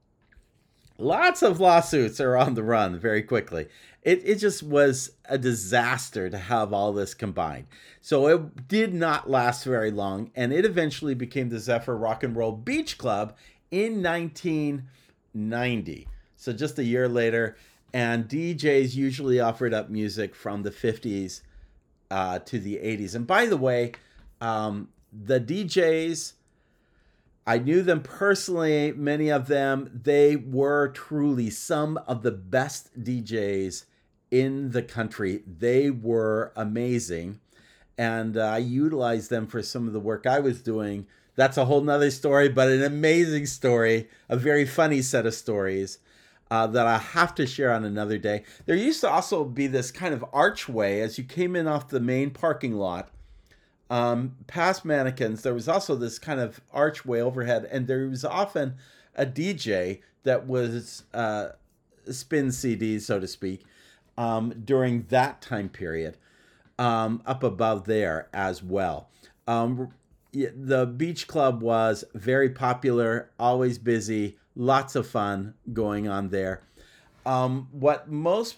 Lots 0.98 1.44
of 1.44 1.60
lawsuits 1.60 2.22
are 2.22 2.38
on 2.38 2.54
the 2.54 2.64
run 2.64 2.98
very 2.98 3.22
quickly. 3.22 3.68
It, 4.02 4.22
it 4.26 4.36
just 4.36 4.64
was 4.64 5.12
a 5.26 5.38
disaster 5.38 6.30
to 6.30 6.38
have 6.38 6.72
all 6.72 6.94
this 6.94 7.14
combined. 7.14 7.68
So 8.00 8.28
it 8.28 8.70
did 8.70 8.94
not 8.94 9.30
last 9.30 9.66
very 9.66 9.92
long, 9.92 10.32
and 10.36 10.54
it 10.54 10.64
eventually 10.64 11.16
became 11.16 11.50
the 11.50 11.60
Zephyr 11.60 11.98
Rock 11.98 12.24
and 12.24 12.34
Roll 12.34 12.54
Beach 12.54 12.98
Club 12.98 13.36
in 13.72 14.02
1990. 14.02 16.08
So 16.38 16.54
just 16.54 16.80
a 16.80 16.86
year 16.86 17.10
later, 17.10 17.58
and 17.93 18.28
DJs 18.28 18.95
usually 18.95 19.39
offered 19.39 19.73
up 19.73 19.89
music 19.89 20.36
from 20.36 20.63
the 20.63 20.71
50s 20.71 21.41
uh, 22.12 22.39
to 22.39 22.60
the 22.60 22.75
80s. 22.75 23.15
And 23.15 23.25
by 23.25 23.45
the 23.45 23.58
way, 23.58 23.93
um, 24.41 24.89
the 25.12 25.39
DJs, 25.39 26.34
I 27.47 27.58
knew 27.58 27.82
them 27.82 28.02
personally, 28.02 28.91
many 28.91 29.30
of 29.30 29.47
them. 29.47 30.02
They 30.04 30.36
were 30.36 30.89
truly 30.89 31.49
some 31.49 31.97
of 32.08 32.21
the 32.21 32.32
best 32.32 33.02
DJs 33.02 33.86
in 34.32 34.71
the 34.71 34.84
country. 34.84 35.43
They 35.47 35.89
were 35.89 36.52
amazing. 36.56 37.39
And 37.97 38.38
uh, 38.38 38.45
I 38.45 38.60
utilized 38.60 39.30
them 39.30 39.47
for 39.47 39.62
some 39.62 39.88
of 39.88 39.93
the 39.93 39.99
work 39.99 40.25
I 40.25 40.39
was 40.39 40.62
doing. 40.62 41.08
That's 41.36 41.58
a 41.58 41.65
whole 41.65 41.82
nother 41.82 42.12
story, 42.12 42.49
but 42.49 42.69
an 42.69 42.84
amazing 42.84 43.45
story, 43.45 44.10
a 44.28 44.38
very 44.38 44.65
funny 44.65 45.02
set 45.02 45.25
of 45.25 45.34
stories 45.34 45.99
uh, 46.52 46.68
that 46.68 46.88
I 46.88 46.98
have 46.98 47.36
to 47.36 47.46
share 47.46 47.72
on 47.72 47.86
another 47.86 48.18
day. 48.18 48.44
There 48.66 48.76
used 48.76 49.02
to 49.02 49.10
also 49.10 49.44
be 49.44 49.68
this 49.68 49.92
kind 49.92 50.14
of 50.14 50.26
archway 50.34 51.02
as 51.02 51.18
you 51.18 51.24
came 51.24 51.56
in 51.56 51.68
off 51.68 51.90
the 51.90 52.00
main 52.00 52.32
parking 52.32 52.76
lot. 52.76 53.10
Um, 53.90 54.36
past 54.48 54.86
mannequins, 54.86 55.42
there 55.42 55.54
was 55.54 55.68
also 55.68 55.96
this 55.96 56.20
kind 56.20 56.40
of 56.40 56.62
archway 56.72 57.22
overhead, 57.22 57.68
and 57.72 57.88
there 57.88 58.08
was 58.08 58.24
often 58.24 58.76
a 59.16 59.26
DJ 59.26 60.02
that 60.24 60.46
was 60.46 61.04
uh, 61.14 61.50
spin 62.10 62.48
CDs, 62.48 63.02
so 63.02 63.20
to 63.20 63.28
speak, 63.28 63.64
um, 64.18 64.54
during 64.64 65.06
that 65.10 65.42
time 65.42 65.70
period, 65.70 66.18
um, 66.78 67.22
up 67.26 67.44
above 67.44 67.86
there 67.86 68.28
as 68.32 68.62
well. 68.62 69.10
Um, 69.48 69.90
the 70.32 70.86
beach 70.86 71.28
club 71.28 71.64
was 71.64 72.04
very 72.14 72.50
popular, 72.50 73.32
always 73.40 73.80
busy, 73.80 74.38
lots 74.60 74.98
of 74.98 75.08
fun 75.08 75.54
going 75.72 76.10
on 76.10 76.30
there. 76.30 76.62
Um, 77.26 77.69
what 77.72 78.12
most 78.12 78.58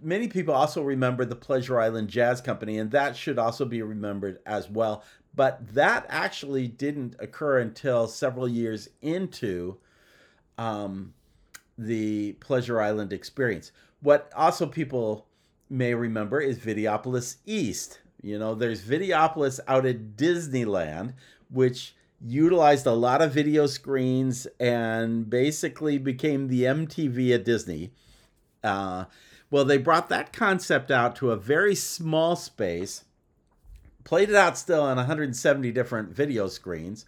many 0.00 0.28
people 0.28 0.54
also 0.54 0.82
remember 0.82 1.24
the 1.24 1.34
Pleasure 1.34 1.80
Island 1.80 2.08
Jazz 2.08 2.40
Company, 2.40 2.78
and 2.78 2.92
that 2.92 3.16
should 3.16 3.40
also 3.40 3.64
be 3.64 3.82
remembered 3.82 4.38
as 4.46 4.70
well. 4.70 5.02
But 5.34 5.74
that 5.74 6.06
actually 6.08 6.68
didn't 6.68 7.16
occur 7.18 7.58
until 7.58 8.06
several 8.06 8.48
years 8.48 8.88
into 9.02 9.78
um, 10.56 11.12
the 11.76 12.32
Pleasure 12.34 12.80
Island 12.80 13.12
experience. 13.12 13.72
What 14.00 14.32
also 14.36 14.66
people 14.66 15.26
may 15.68 15.92
remember 15.92 16.40
is 16.40 16.58
Videopolis 16.58 17.36
East. 17.46 17.98
You 18.22 18.38
know, 18.38 18.54
there's 18.54 18.82
Videopolis 18.82 19.58
out 19.66 19.86
at 19.86 20.16
Disneyland, 20.16 21.14
which 21.50 21.94
utilized 22.24 22.86
a 22.86 22.92
lot 22.92 23.22
of 23.22 23.32
video 23.32 23.66
screens 23.66 24.46
and 24.58 25.28
basically 25.28 25.98
became 25.98 26.48
the 26.48 26.64
MTV 26.64 27.34
at 27.34 27.44
Disney. 27.44 27.92
Uh, 28.62 29.04
well, 29.50 29.64
they 29.64 29.78
brought 29.78 30.08
that 30.08 30.32
concept 30.32 30.90
out 30.90 31.16
to 31.16 31.30
a 31.30 31.36
very 31.36 31.74
small 31.74 32.36
space, 32.36 33.04
played 34.04 34.28
it 34.28 34.34
out 34.34 34.58
still 34.58 34.82
on 34.82 34.96
170 34.96 35.72
different 35.72 36.10
video 36.10 36.48
screens. 36.48 37.06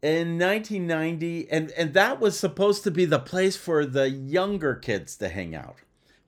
In 0.00 0.38
1990, 0.38 1.50
and, 1.50 1.72
and 1.72 1.92
that 1.92 2.20
was 2.20 2.38
supposed 2.38 2.84
to 2.84 2.90
be 2.90 3.04
the 3.04 3.18
place 3.18 3.56
for 3.56 3.84
the 3.84 4.08
younger 4.08 4.76
kids 4.76 5.16
to 5.16 5.28
hang 5.28 5.56
out. 5.56 5.78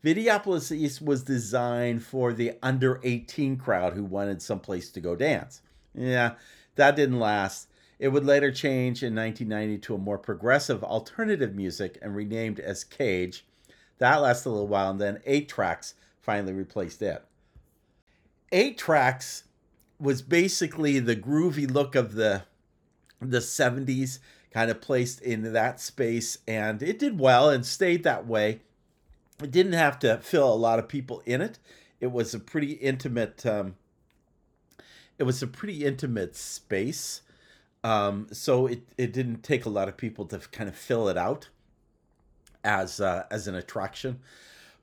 Videopolis 0.05 0.73
East 0.73 1.01
was 1.01 1.23
designed 1.23 2.03
for 2.03 2.33
the 2.33 2.53
under 2.62 3.01
18 3.05 3.57
crowd 3.59 3.93
who 3.93 4.03
wanted 4.03 4.43
someplace 4.43 4.90
to 4.90 5.01
go 5.01 5.14
dance. 5.14 5.62
Yeah, 5.95 6.33
that 6.75 6.97
didn't 6.97 7.21
last. 7.21 7.69
It 8.00 8.08
would 8.08 8.24
later 8.24 8.50
change 8.50 9.02
in 9.02 9.14
1990 9.14 9.78
to 9.82 9.94
a 9.94 9.98
more 9.98 10.16
progressive 10.16 10.82
alternative 10.82 11.54
music 11.54 11.98
and 12.00 12.16
renamed 12.16 12.58
as 12.58 12.82
Cage. 12.82 13.44
That 13.98 14.22
lasted 14.22 14.48
a 14.48 14.52
little 14.52 14.66
while, 14.66 14.90
and 14.90 15.00
then 15.00 15.20
Eight 15.26 15.50
Tracks 15.50 15.94
finally 16.22 16.54
replaced 16.54 17.02
it. 17.02 17.22
Eight 18.52 18.78
Tracks 18.78 19.44
was 20.00 20.22
basically 20.22 20.98
the 20.98 21.14
groovy 21.14 21.70
look 21.70 21.94
of 21.94 22.14
the 22.14 22.44
the 23.20 23.40
70s, 23.40 24.18
kind 24.50 24.70
of 24.70 24.80
placed 24.80 25.20
in 25.20 25.52
that 25.52 25.78
space, 25.78 26.38
and 26.48 26.82
it 26.82 26.98
did 26.98 27.20
well 27.20 27.50
and 27.50 27.66
stayed 27.66 28.02
that 28.04 28.26
way. 28.26 28.62
It 29.42 29.50
didn't 29.50 29.74
have 29.74 29.98
to 29.98 30.16
fill 30.22 30.50
a 30.50 30.54
lot 30.54 30.78
of 30.78 30.88
people 30.88 31.22
in 31.26 31.42
it. 31.42 31.58
it 32.00 32.10
was 32.10 32.32
a 32.32 32.38
pretty 32.38 32.72
intimate. 32.72 33.44
Um, 33.44 33.76
it 35.18 35.24
was 35.24 35.42
a 35.42 35.46
pretty 35.46 35.84
intimate 35.84 36.34
space, 36.34 37.20
um, 37.83 38.27
so 38.33 38.66
it 38.66 38.83
it 38.99 39.12
didn't 39.12 39.43
take 39.43 39.64
a 39.64 39.71
lot 39.71 39.88
of 39.88 39.97
people 39.97 40.27
to 40.27 40.38
kind 40.38 40.69
of 40.69 40.77
fill 40.77 41.09
it 41.09 41.16
out 41.16 41.49
as 42.64 43.01
uh, 43.01 43.25
as 43.31 43.49
an 43.49 43.55
attraction. 43.55 44.21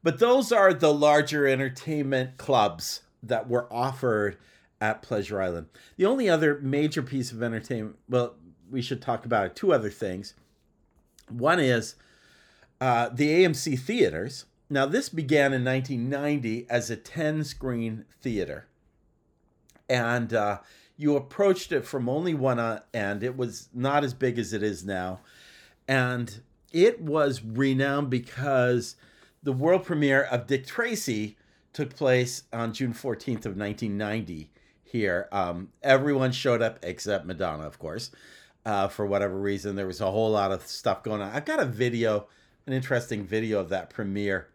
But 0.04 0.20
those 0.20 0.52
are 0.52 0.74
the 0.74 0.94
larger 0.94 1.48
entertainment 1.48 2.38
clubs 2.38 3.02
that 3.24 3.50
were 3.50 3.72
offered 3.72 4.38
at 4.80 5.02
Pleasure 5.02 5.42
Island. 5.42 5.68
The 5.98 6.06
only 6.06 6.30
other 6.30 6.60
major 6.62 7.02
piece 7.02 7.32
of 7.32 7.42
entertainment, 7.42 7.98
well, 8.08 8.36
we 8.70 8.82
should 8.82 9.02
talk 9.02 9.26
about. 9.26 9.56
Two 9.56 9.74
other 9.74 9.90
things. 9.90 10.34
One 11.30 11.60
is 11.60 11.96
uh, 12.80 13.10
the 13.10 13.44
AMC 13.44 13.80
theaters. 13.80 14.46
Now, 14.70 14.86
this 14.86 15.10
began 15.10 15.54
in 15.54 15.64
1990 15.64 16.68
as 16.70 16.90
a 16.90 16.96
10 16.96 17.44
screen 17.44 18.06
theater. 18.22 18.68
And 19.90 20.34
uh, 20.34 20.60
you 20.98 21.16
approached 21.16 21.72
it 21.72 21.86
from 21.86 22.10
only 22.10 22.34
one 22.34 22.60
uh, 22.60 22.82
end. 22.94 23.24
It 23.24 23.38
was 23.38 23.70
not 23.74 24.04
as 24.04 24.14
big 24.14 24.40
as 24.40 24.52
it 24.52 24.64
is 24.64 24.84
now. 24.84 25.20
And 25.88 26.42
it 26.74 27.00
was 27.00 27.44
renowned 27.44 28.10
because 28.10 28.96
the 29.44 29.54
world 29.54 29.86
premiere 29.86 30.24
of 30.24 30.48
Dick 30.48 30.66
Tracy 30.66 31.38
took 31.72 31.96
place 31.96 32.44
on 32.52 32.74
June 32.74 32.94
14th 32.94 33.46
of 33.46 33.56
1990 33.56 34.50
here. 34.84 35.30
Um, 35.32 35.70
everyone 35.84 36.32
showed 36.32 36.62
up 36.62 36.80
except 36.82 37.26
Madonna, 37.26 37.64
of 37.64 37.78
course, 37.78 38.10
uh, 38.66 38.88
for 38.88 39.06
whatever 39.06 39.38
reason. 39.40 39.76
There 39.76 39.88
was 39.88 40.02
a 40.02 40.12
whole 40.12 40.32
lot 40.32 40.52
of 40.52 40.66
stuff 40.66 41.04
going 41.04 41.22
on. 41.22 41.32
I've 41.32 41.46
got 41.46 41.60
a 41.60 41.66
video, 41.66 42.28
an 42.66 42.74
interesting 42.74 43.26
video 43.26 43.60
of 43.60 43.70
that 43.70 43.92
premiere 43.92 44.48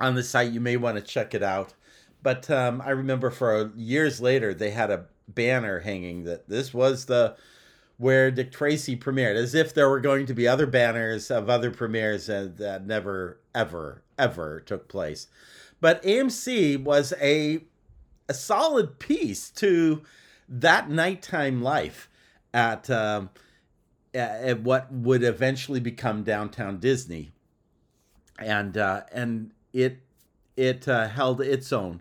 on 0.00 0.14
the 0.14 0.22
site. 0.22 0.52
You 0.52 0.60
may 0.60 0.78
want 0.78 0.96
to 0.96 1.02
check 1.02 1.34
it 1.34 1.42
out. 1.42 1.74
But 2.22 2.48
um, 2.50 2.80
I 2.80 2.90
remember 2.90 3.30
for 3.30 3.72
years 3.76 4.20
later, 4.20 4.54
they 4.54 4.70
had 4.70 4.90
a 4.90 5.06
banner 5.28 5.80
hanging 5.80 6.24
that 6.24 6.48
this 6.48 6.72
was 6.72 7.06
the 7.06 7.36
where 7.98 8.32
Dick 8.32 8.50
Tracy 8.50 8.96
premiered, 8.96 9.36
as 9.36 9.54
if 9.54 9.72
there 9.72 9.88
were 9.88 10.00
going 10.00 10.26
to 10.26 10.34
be 10.34 10.48
other 10.48 10.66
banners 10.66 11.30
of 11.30 11.48
other 11.48 11.70
premieres 11.70 12.28
and 12.28 12.56
that 12.56 12.84
never, 12.84 13.38
ever, 13.54 14.02
ever 14.18 14.58
took 14.60 14.88
place. 14.88 15.28
But 15.80 16.02
AMC 16.02 16.82
was 16.82 17.12
a 17.20 17.64
a 18.28 18.34
solid 18.34 18.98
piece 18.98 19.50
to 19.50 20.02
that 20.48 20.90
nighttime 20.90 21.62
life 21.62 22.08
at 22.54 22.88
um, 22.90 23.30
at 24.14 24.60
what 24.60 24.92
would 24.92 25.22
eventually 25.22 25.80
become 25.80 26.22
downtown 26.22 26.78
Disney, 26.78 27.32
and 28.38 28.76
uh, 28.76 29.02
and 29.12 29.52
it 29.72 30.00
it 30.56 30.86
uh, 30.88 31.08
held 31.08 31.40
its 31.40 31.72
own 31.72 32.00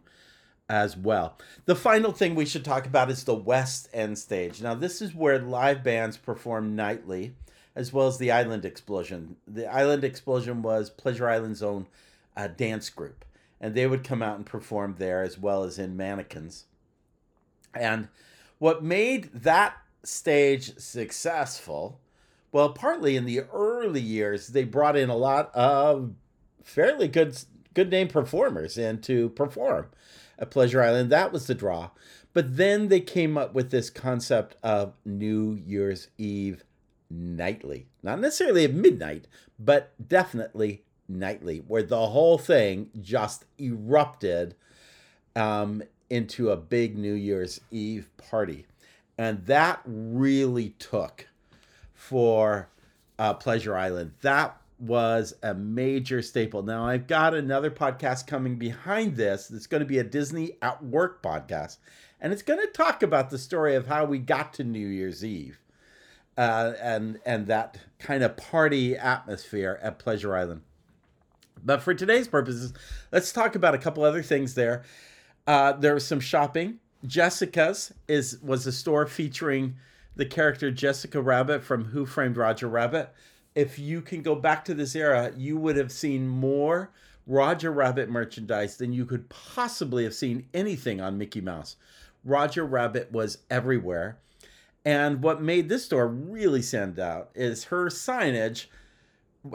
as 0.72 0.96
well. 0.96 1.38
The 1.66 1.76
final 1.76 2.14
thing 2.14 2.34
we 2.34 2.46
should 2.46 2.64
talk 2.64 2.86
about 2.86 3.12
is 3.12 3.26
the 3.26 3.36
West 3.36 3.90
End 3.94 4.18
stage. 4.18 4.62
Now, 4.62 4.74
this 4.74 5.02
is 5.02 5.14
where 5.14 5.38
live 5.38 5.84
bands 5.84 6.16
perform 6.16 6.78
nightly, 6.78 7.34
as 7.76 7.92
well 7.92 8.08
as 8.08 8.18
the 8.18 8.32
Island 8.32 8.64
Explosion. 8.64 9.36
The 9.46 9.68
Island 9.68 10.06
Explosion 10.06 10.62
was 10.62 10.90
Pleasure 10.90 11.28
Island's 11.28 11.62
own 11.62 11.88
uh, 12.38 12.48
dance 12.48 12.90
group, 12.90 13.26
and 13.60 13.76
they 13.76 13.86
would 13.86 14.06
come 14.06 14.24
out 14.24 14.38
and 14.38 14.46
perform 14.46 14.96
there 14.98 15.22
as 15.22 15.38
well 15.38 15.66
as 15.66 15.78
in 15.78 15.98
Mannequins. 15.98 16.64
And 17.76 18.08
what 18.58 18.82
made 18.82 19.30
that 19.34 19.76
stage 20.04 20.80
successful, 20.80 22.00
well, 22.54 22.70
partly 22.70 23.18
in 23.18 23.26
the 23.26 23.42
early 23.52 24.00
years, 24.00 24.48
they 24.48 24.64
brought 24.64 24.96
in 24.96 25.10
a 25.10 25.18
lot 25.18 25.54
of 25.54 26.14
fairly 26.64 27.10
good 27.10 27.38
good 27.74 27.90
name 27.90 28.08
performers 28.08 28.78
in 28.78 29.00
to 29.00 29.30
perform 29.30 29.88
Pleasure 30.46 30.82
Island. 30.82 31.10
That 31.12 31.32
was 31.32 31.48
the 31.48 31.56
draw. 31.56 31.92
But 32.34 32.58
then 32.58 32.88
they 32.88 33.02
came 33.02 33.38
up 33.38 33.54
with 33.54 33.72
this 33.72 33.90
concept 33.90 34.56
of 34.64 34.94
New 35.06 35.62
Year's 35.66 36.08
Eve 36.18 36.64
nightly. 37.10 37.88
Not 38.04 38.20
necessarily 38.20 38.64
at 38.66 38.74
midnight, 38.74 39.26
but 39.60 39.94
definitely 40.08 40.84
nightly, 41.10 41.60
where 41.68 41.84
the 41.84 42.08
whole 42.08 42.38
thing 42.38 42.90
just 43.02 43.46
erupted 43.60 44.56
um, 45.36 45.84
into 46.10 46.50
a 46.50 46.58
big 46.58 46.98
New 46.98 47.14
Year's 47.14 47.60
Eve 47.70 48.10
party. 48.18 48.66
And 49.18 49.46
that 49.46 49.82
really 49.86 50.70
took 50.80 51.28
for 51.94 52.70
uh, 53.20 53.34
Pleasure 53.34 53.76
Island. 53.76 54.14
That 54.22 54.61
was 54.82 55.36
a 55.44 55.54
major 55.54 56.24
staple. 56.24 56.64
Now, 56.64 56.88
I've 56.88 57.06
got 57.06 57.36
another 57.36 57.70
podcast 57.70 58.26
coming 58.26 58.58
behind 58.58 59.16
this 59.16 59.52
It's 59.52 59.68
going 59.68 59.82
to 59.82 59.86
be 59.86 60.00
a 60.00 60.04
Disney 60.04 60.58
at 60.62 60.84
Work 60.84 61.22
podcast. 61.22 61.78
And 62.20 62.34
it's 62.34 62.42
going 62.42 62.60
to 62.60 62.72
talk 62.72 63.04
about 63.04 63.30
the 63.30 63.38
story 63.38 63.76
of 63.76 63.88
how 63.88 64.06
we 64.06 64.18
got 64.18 64.54
to 64.56 64.64
New 64.64 64.88
Year's 64.88 65.24
Eve 65.24 65.60
uh, 66.36 66.74
and, 66.82 67.20
and 67.26 67.46
that 67.48 67.78
kind 68.00 68.24
of 68.24 68.36
party 68.38 68.98
atmosphere 68.98 69.80
at 69.84 70.00
Pleasure 70.00 70.36
Island. 70.36 70.62
But 71.64 71.84
for 71.84 71.94
today's 71.94 72.28
purposes, 72.28 72.74
let's 73.12 73.32
talk 73.32 73.54
about 73.54 73.76
a 73.76 73.80
couple 73.80 74.04
other 74.04 74.24
things 74.24 74.56
there. 74.56 74.84
Uh, 75.46 75.74
there 75.74 75.94
was 75.94 76.08
some 76.08 76.20
shopping. 76.20 76.80
Jessica's 77.06 77.94
is 78.08 78.40
was 78.42 78.66
a 78.66 78.72
store 78.72 79.06
featuring 79.08 79.76
the 80.16 80.26
character 80.26 80.72
Jessica 80.72 81.22
Rabbit 81.22 81.64
from 81.64 81.86
Who 81.86 82.06
Framed 82.06 82.38
Roger 82.38 82.68
Rabbit 82.68 83.12
if 83.56 83.78
you 83.78 84.02
can 84.02 84.22
go 84.22 84.36
back 84.36 84.66
to 84.66 84.74
this 84.74 84.96
era, 84.96 85.32
you 85.38 85.58
would 85.58 85.76
have 85.76 85.92
seen 85.92 86.28
more 86.28 86.92
Roger 87.28 87.72
Rabbit 87.72 88.10
merchandise 88.10 88.78
than 88.78 88.94
you 88.94 89.06
could 89.06 89.30
possibly 89.30 90.04
have 90.04 90.14
seen 90.14 90.48
anything 90.54 91.02
on 91.02 91.18
Mickey 91.18 91.42
Mouse. 91.42 91.76
Roger 92.24 92.66
Rabbit 92.66 93.12
was 93.12 93.40
everywhere. 93.50 94.18
And 94.84 95.22
what 95.22 95.42
made 95.42 95.70
this 95.70 95.86
store 95.86 96.08
really 96.08 96.62
stand 96.62 97.00
out 97.00 97.30
is 97.36 97.66
her 97.66 97.88
signage 97.88 98.66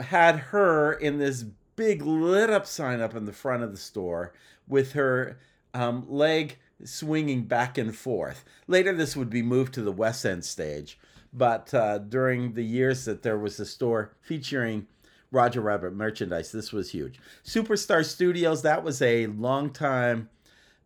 had 0.04 0.36
her 0.36 0.92
in 0.92 1.18
this 1.18 1.44
big 1.74 2.02
lit 2.02 2.50
up 2.50 2.66
sign 2.66 3.00
up 3.00 3.14
in 3.14 3.24
the 3.24 3.32
front 3.32 3.62
of 3.62 3.72
the 3.72 3.78
store 3.78 4.32
with 4.68 4.92
her 4.92 5.38
um, 5.74 6.04
leg 6.08 6.58
swinging 6.84 7.42
back 7.42 7.78
and 7.78 7.94
forth. 7.96 8.44
Later, 8.66 8.92
this 8.92 9.16
would 9.16 9.30
be 9.30 9.42
moved 9.42 9.74
to 9.74 9.82
the 9.82 9.92
West 9.92 10.24
End 10.24 10.44
stage. 10.44 10.98
But 11.32 11.72
uh, 11.74 11.98
during 11.98 12.54
the 12.54 12.64
years 12.64 13.04
that 13.04 13.22
there 13.22 13.38
was 13.38 13.60
a 13.60 13.66
store 13.66 14.12
featuring 14.20 14.86
Roger 15.30 15.60
Rabbit 15.60 15.92
merchandise, 15.92 16.52
this 16.52 16.72
was 16.72 16.90
huge. 16.90 17.20
Superstar 17.44 18.04
Studios, 18.04 18.62
that 18.62 18.84
was 18.84 19.02
a 19.02 19.26
long 19.26 19.70
time 19.70 20.28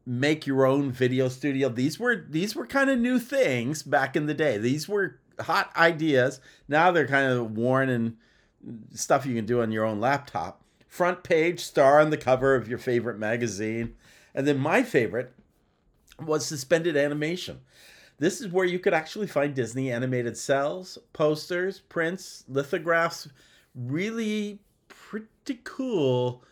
make 0.06 0.46
your 0.46 0.66
own 0.66 0.90
video 0.90 1.28
studio. 1.28 1.68
These 1.68 1.98
were 1.98 2.26
these 2.28 2.56
were 2.56 2.66
kind 2.66 2.90
of 2.90 2.98
new 2.98 3.18
things 3.18 3.82
back 3.82 4.16
in 4.16 4.26
the 4.26 4.34
day. 4.34 4.58
These 4.58 4.88
were 4.88 5.20
hot 5.38 5.70
ideas. 5.76 6.40
Now 6.68 6.90
they're 6.90 7.06
kind 7.06 7.32
of 7.32 7.52
worn 7.52 7.88
and 7.88 8.16
stuff 8.92 9.26
you 9.26 9.34
can 9.34 9.46
do 9.46 9.62
on 9.62 9.72
your 9.72 9.84
own 9.84 10.00
laptop. 10.00 10.62
Front 10.88 11.22
page, 11.22 11.60
star 11.60 12.00
on 12.00 12.10
the 12.10 12.16
cover 12.16 12.54
of 12.54 12.68
your 12.68 12.78
favorite 12.78 13.18
magazine. 13.18 13.94
And 14.34 14.46
then 14.46 14.58
my 14.58 14.82
favorite 14.82 15.32
was 16.20 16.44
suspended 16.44 16.96
animation. 16.96 17.60
This 18.20 18.42
is 18.42 18.48
where 18.48 18.66
you 18.66 18.78
could 18.78 18.92
actually 18.92 19.26
find 19.26 19.54
Disney 19.54 19.90
animated 19.90 20.34
cels, 20.34 20.98
posters, 21.14 21.80
prints, 21.80 22.44
lithographs, 22.48 23.28
really 23.74 24.60
pretty 24.88 25.58
cool 25.64 26.44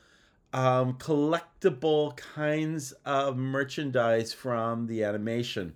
um, 0.55 0.95
collectible 0.95 2.17
kinds 2.17 2.93
of 3.05 3.37
merchandise 3.37 4.33
from 4.33 4.87
the 4.87 5.05
animation 5.05 5.75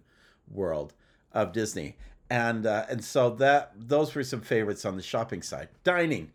world 0.50 0.94
of 1.31 1.52
Disney. 1.52 1.96
And 2.31 2.64
uh, 2.64 2.87
and 2.88 3.05
so 3.05 3.28
that 3.28 3.72
those 3.76 4.14
were 4.14 4.24
some 4.24 4.40
favorites 4.40 4.87
on 4.87 4.96
the 4.96 5.02
shopping 5.02 5.42
side. 5.42 5.68
Dining. 5.85 6.33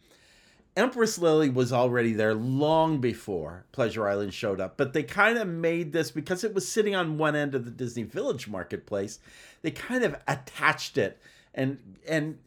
Empress 0.77 1.17
Lily 1.17 1.49
was 1.49 1.73
already 1.73 2.13
there 2.13 2.35
long 2.35 2.99
before 2.99 3.65
Pleasure 3.71 4.07
Island 4.07 4.31
showed 4.31 4.61
up, 4.61 4.77
but 4.77 4.93
they 4.93 5.01
kind 5.01 5.39
of 5.39 5.47
made 5.47 5.91
this 5.91 6.11
because 6.11 6.43
it 6.43 6.53
was 6.53 6.67
sitting 6.67 6.95
on 6.95 7.17
one 7.17 7.35
end 7.35 7.55
of 7.55 7.65
the 7.65 7.71
Disney 7.71 8.03
Village 8.03 8.47
marketplace. 8.47 9.17
They 9.63 9.71
kind 9.71 10.03
of 10.03 10.15
attached 10.27 10.99
it 10.99 11.19
and 11.55 11.79
and 12.07 12.37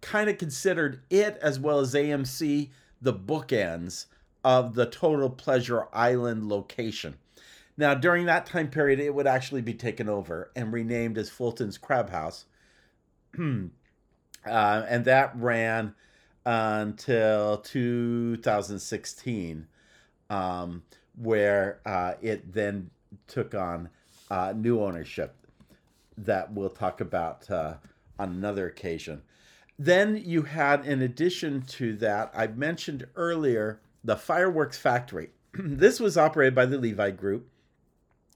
kind 0.00 0.28
of 0.28 0.36
considered 0.36 1.00
it 1.10 1.38
as 1.40 1.60
well 1.60 1.78
as 1.78 1.94
AMC 1.94 2.70
the 3.00 3.14
bookends 3.14 4.06
of 4.42 4.74
the 4.74 4.86
total 4.86 5.30
Pleasure 5.30 5.86
Island 5.92 6.48
location. 6.48 7.16
Now, 7.76 7.94
during 7.94 8.26
that 8.26 8.46
time 8.46 8.68
period, 8.68 8.98
it 8.98 9.14
would 9.14 9.28
actually 9.28 9.62
be 9.62 9.74
taken 9.74 10.08
over 10.08 10.50
and 10.56 10.72
renamed 10.72 11.18
as 11.18 11.30
Fulton's 11.30 11.78
Crab 11.78 12.10
House. 12.10 12.46
uh, 13.38 13.68
and 14.44 15.04
that 15.04 15.36
ran 15.36 15.94
until 16.46 17.58
2016, 17.58 19.66
um, 20.30 20.82
where 21.16 21.80
uh, 21.84 22.14
it 22.22 22.52
then 22.52 22.90
took 23.26 23.54
on 23.54 23.90
uh, 24.30 24.52
new 24.56 24.80
ownership 24.80 25.34
that 26.16 26.52
we'll 26.52 26.70
talk 26.70 27.00
about 27.00 27.50
uh, 27.50 27.74
on 28.18 28.30
another 28.30 28.66
occasion. 28.66 29.22
Then 29.78 30.22
you 30.24 30.42
had, 30.42 30.86
in 30.86 31.02
addition 31.02 31.62
to 31.62 31.94
that, 31.96 32.30
I 32.34 32.46
mentioned 32.46 33.06
earlier 33.16 33.80
the 34.04 34.16
Fireworks 34.16 34.78
Factory. 34.78 35.30
this 35.52 36.00
was 36.00 36.16
operated 36.16 36.54
by 36.54 36.66
the 36.66 36.78
Levi 36.78 37.10
Group. 37.10 37.48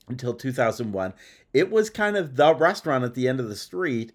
until 0.09 0.35
2001. 0.35 1.15
It 1.55 1.71
was 1.71 1.89
kind 1.89 2.17
of 2.17 2.35
the 2.35 2.55
restaurant 2.55 3.05
at 3.05 3.15
the 3.15 3.29
end 3.29 3.39
of 3.39 3.49
the 3.49 3.57
street. 3.57 4.13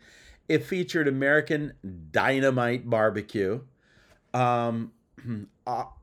It 0.50 0.66
featured 0.66 1.08
American 1.08 1.74
Dynamite 2.12 2.90
Barbecue. 2.90 3.62
Um, 4.36 4.92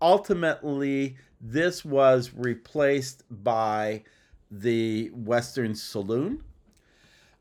ultimately, 0.00 1.16
this 1.40 1.84
was 1.84 2.32
replaced 2.34 3.22
by 3.30 4.02
the 4.50 5.10
Western 5.14 5.74
Saloon 5.74 6.42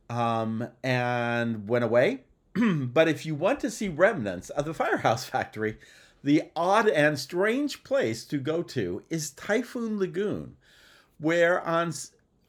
um, 0.10 0.68
and 0.84 1.68
went 1.68 1.86
away. 1.86 2.22
but 2.54 3.08
if 3.08 3.26
you 3.26 3.34
want 3.34 3.62
to 3.62 3.72
see 3.72 3.88
remnants 3.88 4.50
of 4.50 4.66
the 4.66 4.74
Firehouse 4.74 5.26
Factory, 5.26 5.78
the 6.24 6.44
odd 6.56 6.88
and 6.88 7.18
strange 7.18 7.84
place 7.84 8.26
to 8.26 8.38
go 8.38 8.62
to 8.62 9.04
is 9.10 9.32
Typhoon 9.32 9.98
Lagoon, 9.98 10.58
where 11.18 11.62
on 11.62 11.94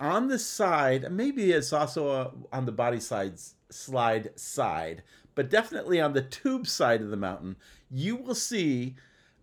on 0.01 0.27
the 0.27 0.39
side, 0.39 1.13
maybe 1.13 1.53
it's 1.53 1.73
also 1.73 2.11
a, 2.11 2.33
on 2.53 2.67
the 2.67 2.73
body 2.73 2.99
sides 2.99 3.55
slide 3.71 4.37
side, 4.39 5.05
but 5.37 5.49
definitely 5.49 6.01
on 6.01 6.13
the 6.13 6.23
tube 6.23 6.67
side 6.67 7.01
of 7.01 7.11
the 7.11 7.17
mountain, 7.17 7.57
you 7.93 8.17
will 8.17 8.35
see 8.35 8.95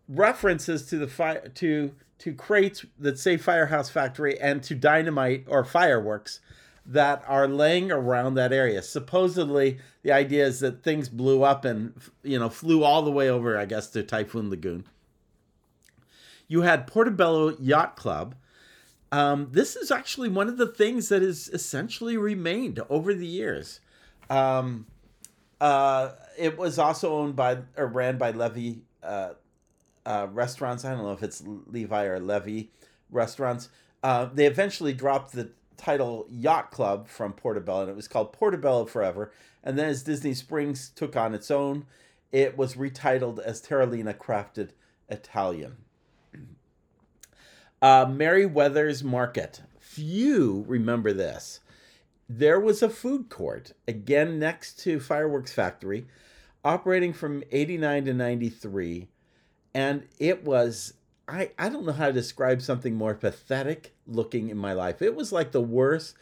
references 0.08 0.86
to 0.88 0.98
the 0.98 1.08
fire 1.08 1.48
to 1.56 1.94
to 2.18 2.34
crates 2.34 2.86
that 2.98 3.18
say 3.18 3.38
Firehouse 3.38 3.90
Factory 3.90 4.40
and 4.40 4.62
to 4.64 4.76
dynamite 4.76 5.46
or 5.48 5.64
fireworks 5.64 6.42
that 6.86 7.24
are 7.28 7.48
laying 7.48 7.92
around 7.92 8.34
that 8.34 8.52
area. 8.52 8.82
Supposedly, 8.82 9.78
the 10.02 10.12
idea 10.12 10.46
is 10.46 10.60
that 10.60 10.84
things 10.84 11.08
blew 11.08 11.44
up 11.44 11.64
and 11.64 11.94
you 12.24 12.40
know 12.40 12.50
flew 12.50 12.84
all 12.84 13.04
the 13.04 13.12
way 13.12 13.30
over, 13.30 13.58
I 13.58 13.66
guess, 13.66 13.88
to 13.92 14.04
Typhoon 14.04 14.50
Lagoon. 14.50 14.86
You 16.48 16.62
had 16.62 16.88
Portobello 16.88 17.56
Yacht 17.60 17.96
Club. 17.96 18.36
Um, 19.12 19.50
this 19.52 19.76
is 19.76 19.92
actually 19.92 20.30
one 20.30 20.48
of 20.48 20.58
the 20.58 20.68
things 20.68 21.10
that 21.10 21.22
has 21.22 21.48
essentially 21.50 22.18
remained 22.18 22.80
over 22.90 23.14
the 23.14 23.26
years. 23.26 23.80
Um, 24.30 24.86
uh, 25.62 26.12
it 26.40 26.58
was 26.58 26.80
also 26.80 27.14
owned 27.14 27.36
by 27.36 27.60
or 27.78 27.88
ran 27.88 28.18
by 28.18 28.32
Levy 28.32 28.82
uh, 29.04 29.32
uh, 30.06 30.28
Restaurants. 30.32 30.86
I 30.86 30.92
don't 30.92 31.04
know 31.04 31.12
if 31.12 31.22
it's 31.22 31.44
Levi 31.68 32.06
or 32.06 32.20
Levy 32.20 32.72
Restaurants. 33.12 33.70
Uh, 34.02 34.30
they 34.34 34.46
eventually 34.46 34.94
dropped 34.94 35.34
the 35.34 35.52
title 35.76 36.26
Yacht 36.30 36.72
Club 36.72 37.08
from 37.08 37.34
Portobello, 37.34 37.82
and 37.82 37.90
it 37.90 37.96
was 37.96 38.08
called 38.08 38.34
Portobello 38.34 38.86
Forever. 38.86 39.32
And 39.64 39.78
then 39.78 39.90
as 39.90 40.04
Disney 40.04 40.34
Springs 40.34 40.90
took 40.96 41.18
on 41.18 41.34
its 41.34 41.52
own, 41.52 41.86
it 42.32 42.58
was 42.58 42.76
retitled 42.76 43.40
as 43.40 43.62
Terralina 43.62 44.16
Crafted 44.16 44.70
Italian. 45.10 45.78
Uh, 47.82 48.06
Merriweather's 48.06 49.06
Market. 49.06 49.62
Few 49.80 50.66
remember 50.68 51.14
this. 51.14 51.62
There 52.28 52.60
was 52.60 52.84
a 52.84 52.90
food 52.90 53.30
court, 53.30 53.72
again 53.88 54.38
next 54.38 54.80
to 54.82 55.00
Fireworks 55.00 55.54
Factory, 55.54 56.06
operating 56.64 57.14
from 57.14 57.44
89 57.52 58.06
to 58.06 58.14
93. 58.14 59.08
And 59.74 60.08
it 60.20 60.44
was 60.44 60.94
I, 61.30 61.52
I 61.60 61.70
don't 61.70 61.86
know 61.86 61.92
how 61.92 62.08
to 62.08 62.14
describe 62.14 62.62
something 62.62 62.96
more 62.96 63.14
pathetic 63.14 63.94
looking 64.08 64.50
in 64.50 64.58
my 64.58 64.74
life. 64.74 65.02
It 65.02 65.16
was 65.16 65.32
like 65.32 65.52
the 65.52 65.62
worst 65.62 66.16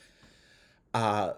uh, 0.93 1.33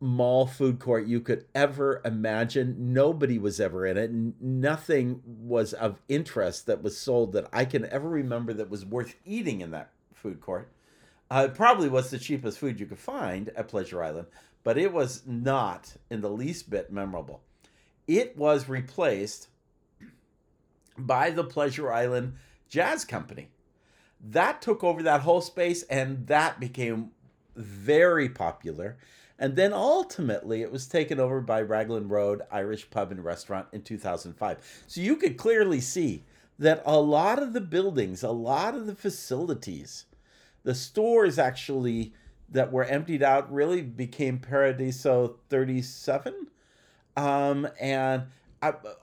mall 0.00 0.46
food 0.46 0.78
court 0.78 1.06
you 1.06 1.20
could 1.20 1.44
ever 1.54 2.00
imagine. 2.04 2.92
Nobody 2.92 3.38
was 3.38 3.60
ever 3.60 3.86
in 3.86 3.96
it. 3.96 4.12
Nothing 4.40 5.22
was 5.24 5.72
of 5.72 6.00
interest 6.08 6.66
that 6.66 6.82
was 6.82 6.96
sold 6.96 7.32
that 7.32 7.48
I 7.52 7.64
can 7.64 7.84
ever 7.86 8.08
remember 8.08 8.52
that 8.54 8.70
was 8.70 8.84
worth 8.84 9.16
eating 9.24 9.60
in 9.60 9.72
that 9.72 9.90
food 10.14 10.40
court. 10.40 10.70
Uh, 11.30 11.48
it 11.50 11.54
probably 11.54 11.88
was 11.88 12.10
the 12.10 12.18
cheapest 12.18 12.58
food 12.58 12.78
you 12.78 12.86
could 12.86 12.98
find 12.98 13.48
at 13.56 13.68
Pleasure 13.68 14.02
Island, 14.02 14.28
but 14.62 14.78
it 14.78 14.92
was 14.92 15.22
not 15.26 15.96
in 16.10 16.20
the 16.20 16.30
least 16.30 16.70
bit 16.70 16.92
memorable. 16.92 17.40
It 18.06 18.36
was 18.36 18.68
replaced 18.68 19.48
by 20.96 21.30
the 21.30 21.44
Pleasure 21.44 21.92
Island 21.92 22.34
Jazz 22.68 23.04
Company. 23.04 23.48
That 24.20 24.62
took 24.62 24.82
over 24.82 25.02
that 25.02 25.22
whole 25.22 25.40
space 25.40 25.82
and 25.84 26.26
that 26.26 26.60
became 26.60 27.10
very 27.56 28.28
popular. 28.28 28.96
And 29.38 29.56
then 29.56 29.72
ultimately, 29.72 30.62
it 30.62 30.70
was 30.70 30.86
taken 30.86 31.18
over 31.18 31.40
by 31.40 31.60
Raglan 31.60 32.08
Road 32.08 32.42
Irish 32.50 32.88
Pub 32.90 33.10
and 33.10 33.24
Restaurant 33.24 33.66
in 33.72 33.82
2005. 33.82 34.84
So 34.86 35.00
you 35.00 35.16
could 35.16 35.36
clearly 35.36 35.80
see 35.80 36.24
that 36.58 36.82
a 36.86 37.00
lot 37.00 37.42
of 37.42 37.52
the 37.52 37.60
buildings, 37.60 38.22
a 38.22 38.30
lot 38.30 38.74
of 38.74 38.86
the 38.86 38.94
facilities, 38.94 40.04
the 40.62 40.74
stores 40.74 41.38
actually 41.38 42.14
that 42.48 42.72
were 42.72 42.84
emptied 42.84 43.22
out 43.22 43.52
really 43.52 43.82
became 43.82 44.38
Paradiso 44.38 45.36
37. 45.48 46.46
Um, 47.16 47.68
and 47.80 48.24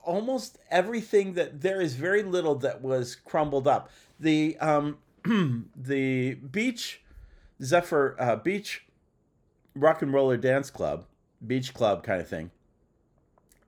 almost 0.03 0.57
everything 0.69 1.33
that 1.33 1.61
there 1.61 1.81
is 1.81 1.95
very 1.95 2.23
little 2.23 2.55
that 2.55 2.81
was 2.81 3.15
crumbled 3.15 3.67
up. 3.67 3.89
The 4.19 4.57
um, 4.59 4.97
the 5.75 6.35
beach 6.35 7.01
Zephyr 7.61 8.15
uh, 8.19 8.35
Beach 8.37 8.85
Rock 9.75 10.01
and 10.01 10.13
Roller 10.13 10.37
Dance 10.37 10.69
Club, 10.69 11.05
beach 11.45 11.73
club 11.73 12.03
kind 12.03 12.19
of 12.19 12.27
thing. 12.27 12.51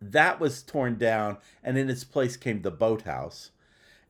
That 0.01 0.39
was 0.39 0.63
torn 0.63 0.97
down, 0.97 1.37
and 1.63 1.77
in 1.77 1.89
its 1.89 2.03
place 2.03 2.35
came 2.35 2.61
the 2.61 2.71
boathouse. 2.71 3.51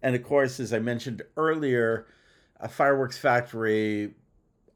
And 0.01 0.15
of 0.15 0.23
course, 0.23 0.59
as 0.59 0.73
I 0.73 0.79
mentioned 0.79 1.21
earlier, 1.38 2.07
a 2.59 2.67
fireworks 2.67 3.17
factory 3.17 4.15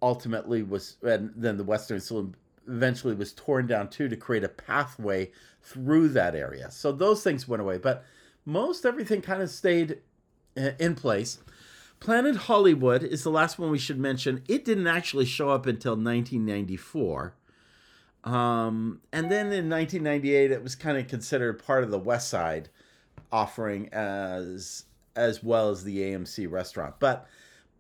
ultimately 0.01 0.61
was, 0.61 0.97
and 1.01 1.31
then 1.35 1.57
the 1.57 1.63
Western 1.63 1.99
Saloon 1.99 2.35
eventually 2.68 3.15
was 3.15 3.34
torn 3.34 3.68
down 3.68 3.89
too 3.89 4.07
to 4.09 4.15
create 4.15 4.43
a 4.43 4.49
pathway 4.49 5.32
through 5.61 6.09
that 6.09 6.36
area. 6.36 6.70
So 6.72 6.91
those 6.91 7.24
things 7.24 7.47
went 7.47 7.61
away, 7.61 7.78
but 7.78 8.03
most 8.45 8.86
everything 8.86 9.22
kind 9.22 9.41
of 9.41 9.49
stayed 9.49 9.99
uh, 10.57 10.72
in 10.80 10.95
place. 10.95 11.39
Planet 11.99 12.36
Hollywood 12.36 13.03
is 13.03 13.24
the 13.24 13.32
last 13.32 13.57
one 13.57 13.72
we 13.72 13.80
should 13.80 13.99
mention. 13.99 14.43
It 14.47 14.63
didn't 14.63 14.88
actually 14.88 15.26
show 15.26 15.49
up 15.49 15.65
until 15.65 15.93
1994. 15.93 17.34
Um, 18.24 19.01
and 19.11 19.32
then 19.32 19.47
in 19.47 19.70
1998, 19.70 20.51
it 20.51 20.61
was 20.61 20.76
kind 20.76 20.97
of 20.97 21.07
considered 21.07 21.63
part 21.63 21.84
of 21.84 21.91
the 21.91 21.99
West 21.99 22.30
Side 22.30 22.70
offering 23.32 23.89
as 23.91 24.86
as 25.15 25.43
well 25.43 25.70
as 25.70 25.84
the 25.84 25.97
AMC 25.97 26.49
restaurant. 26.49 26.95
But 26.99 27.28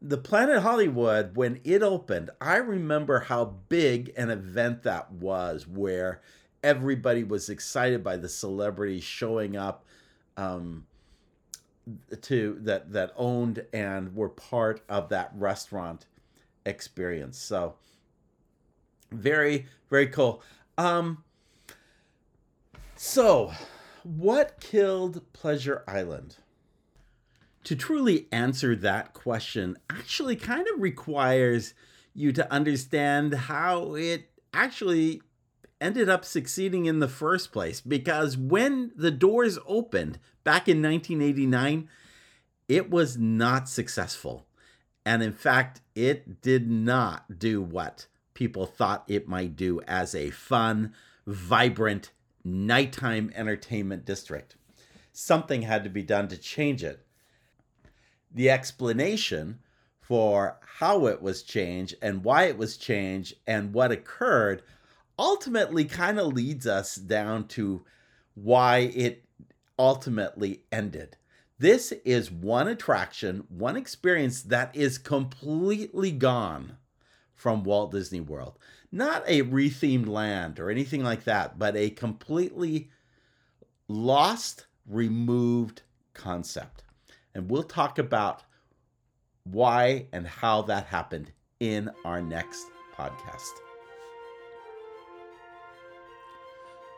the 0.01 0.17
Planet 0.17 0.61
Hollywood, 0.61 1.35
when 1.35 1.59
it 1.63 1.81
opened, 1.81 2.29
I 2.39 2.57
remember 2.57 3.21
how 3.21 3.55
big 3.69 4.13
an 4.15 4.29
event 4.29 4.83
that 4.83 5.11
was, 5.11 5.67
where 5.67 6.21
everybody 6.63 7.23
was 7.23 7.49
excited 7.49 8.03
by 8.03 8.17
the 8.17 8.29
celebrities 8.29 9.03
showing 9.03 9.55
up 9.55 9.85
um, 10.35 10.85
to 12.21 12.57
that 12.61 12.91
that 12.91 13.13
owned 13.15 13.65
and 13.73 14.15
were 14.15 14.29
part 14.29 14.81
of 14.89 15.09
that 15.09 15.31
restaurant 15.35 16.05
experience. 16.65 17.39
So 17.39 17.75
very 19.11 19.67
very 19.89 20.07
cool. 20.07 20.43
Um, 20.77 21.23
so 22.95 23.53
what 24.03 24.59
killed 24.59 25.21
Pleasure 25.33 25.83
Island? 25.87 26.37
To 27.67 27.75
truly 27.75 28.29
answer 28.31 28.77
that 28.77 29.13
question 29.13 29.75
actually 29.89 30.37
kind 30.37 30.65
of 30.73 30.81
requires 30.81 31.73
you 32.13 32.31
to 32.31 32.49
understand 32.49 33.33
how 33.33 33.93
it 33.95 34.29
actually 34.53 35.21
ended 35.81 36.07
up 36.07 36.23
succeeding 36.23 36.85
in 36.85 36.99
the 36.99 37.09
first 37.09 37.51
place 37.51 37.81
because 37.81 38.37
when 38.37 38.93
the 38.95 39.11
doors 39.11 39.59
opened 39.67 40.17
back 40.45 40.69
in 40.69 40.81
1989, 40.81 41.89
it 42.69 42.89
was 42.89 43.17
not 43.17 43.67
successful. 43.67 44.47
And 45.05 45.21
in 45.21 45.33
fact, 45.33 45.81
it 45.93 46.41
did 46.41 46.71
not 46.71 47.37
do 47.37 47.61
what 47.61 48.07
people 48.33 48.65
thought 48.65 49.03
it 49.09 49.27
might 49.27 49.57
do 49.57 49.81
as 49.89 50.15
a 50.15 50.29
fun, 50.29 50.93
vibrant, 51.25 52.13
nighttime 52.45 53.29
entertainment 53.35 54.05
district. 54.05 54.55
Something 55.11 55.63
had 55.63 55.83
to 55.83 55.89
be 55.89 56.01
done 56.01 56.29
to 56.29 56.37
change 56.37 56.81
it. 56.81 57.03
The 58.31 58.49
explanation 58.49 59.59
for 59.99 60.57
how 60.77 61.07
it 61.07 61.21
was 61.21 61.43
changed 61.43 61.95
and 62.01 62.23
why 62.23 62.43
it 62.45 62.57
was 62.57 62.77
changed 62.77 63.35
and 63.45 63.73
what 63.73 63.91
occurred 63.91 64.63
ultimately 65.19 65.85
kind 65.85 66.19
of 66.19 66.33
leads 66.33 66.67
us 66.67 66.95
down 66.95 67.47
to 67.49 67.83
why 68.35 68.77
it 68.95 69.25
ultimately 69.79 70.63
ended. 70.71 71.17
This 71.59 71.91
is 72.05 72.31
one 72.31 72.67
attraction, 72.67 73.45
one 73.49 73.75
experience 73.75 74.43
that 74.43 74.75
is 74.75 74.97
completely 74.97 76.11
gone 76.11 76.77
from 77.33 77.63
Walt 77.63 77.91
Disney 77.91 78.19
World. 78.19 78.59
Not 78.91 79.23
a 79.27 79.41
rethemed 79.41 80.07
land 80.07 80.59
or 80.59 80.69
anything 80.69 81.03
like 81.03 81.23
that, 81.23 81.57
but 81.57 81.75
a 81.75 81.89
completely 81.89 82.89
lost, 83.87 84.67
removed 84.85 85.81
concept. 86.13 86.83
And 87.37 87.51
we'll 87.51 87.61
talk 87.61 87.99
about 87.99 88.41
why 89.43 90.07
and 90.11 90.25
how 90.25 90.63
that 90.63 90.87
happened 90.87 91.31
in 91.59 91.91
our 92.03 92.19
next 92.19 92.65
podcast. 92.97 93.51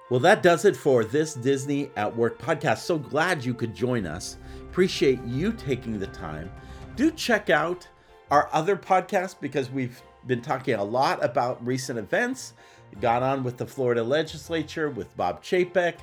Well, 0.09 0.21
that 0.21 0.41
does 0.41 0.63
it 0.63 0.77
for 0.77 1.03
this 1.03 1.33
Disney 1.33 1.91
at 1.97 2.15
Work 2.15 2.39
podcast. 2.39 2.79
So 2.79 2.97
glad 2.97 3.43
you 3.43 3.53
could 3.53 3.75
join 3.75 4.07
us. 4.07 4.37
Appreciate 4.61 5.21
you 5.25 5.51
taking 5.51 5.99
the 5.99 6.07
time. 6.07 6.49
Do 6.95 7.11
check 7.11 7.49
out 7.49 7.85
our 8.31 8.49
other 8.53 8.77
podcasts 8.77 9.35
because 9.39 9.69
we've 9.69 10.01
been 10.25 10.41
talking 10.41 10.75
a 10.75 10.83
lot 10.83 11.23
about 11.23 11.63
recent 11.65 11.99
events. 11.99 12.53
Got 13.01 13.23
on 13.23 13.43
with 13.43 13.57
the 13.57 13.67
Florida 13.67 14.03
legislature, 14.03 14.89
with 14.89 15.15
Bob 15.17 15.43
Chapek, 15.43 15.95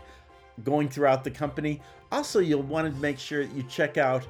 going 0.63 0.91
throughout 0.91 1.25
the 1.25 1.31
company. 1.31 1.81
Also, 2.13 2.41
you'll 2.41 2.63
want 2.63 2.93
to 2.93 3.01
make 3.01 3.19
sure 3.19 3.43
you 3.43 3.63
check 3.65 3.99
out 3.99 4.27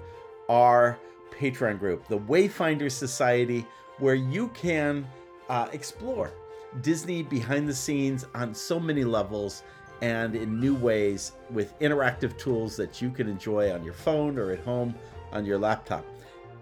our 0.49 0.99
Patreon 1.39 1.79
group, 1.79 2.07
the 2.09 2.19
Wayfinder 2.19 2.91
Society, 2.91 3.67
where 3.99 4.15
you 4.15 4.49
can 4.49 5.07
uh, 5.49 5.69
explore 5.73 6.33
Disney 6.81 7.23
behind 7.23 7.69
the 7.69 7.75
scenes 7.75 8.27
on 8.35 8.55
so 8.55 8.81
many 8.81 9.05
levels 9.05 9.63
and 10.03 10.35
in 10.35 10.61
new 10.61 10.75
ways 10.75 11.33
with 11.51 11.79
interactive 11.81 12.37
tools 12.37 12.77
that 12.77 13.01
you 13.01 13.11
can 13.11 13.29
enjoy 13.29 13.73
on 13.73 13.83
your 13.85 13.95
phone 13.95 14.39
or 14.39 14.51
at 14.51 14.61
home 14.61 14.95
on 15.33 15.45
your 15.45 15.59
laptop. 15.59 16.05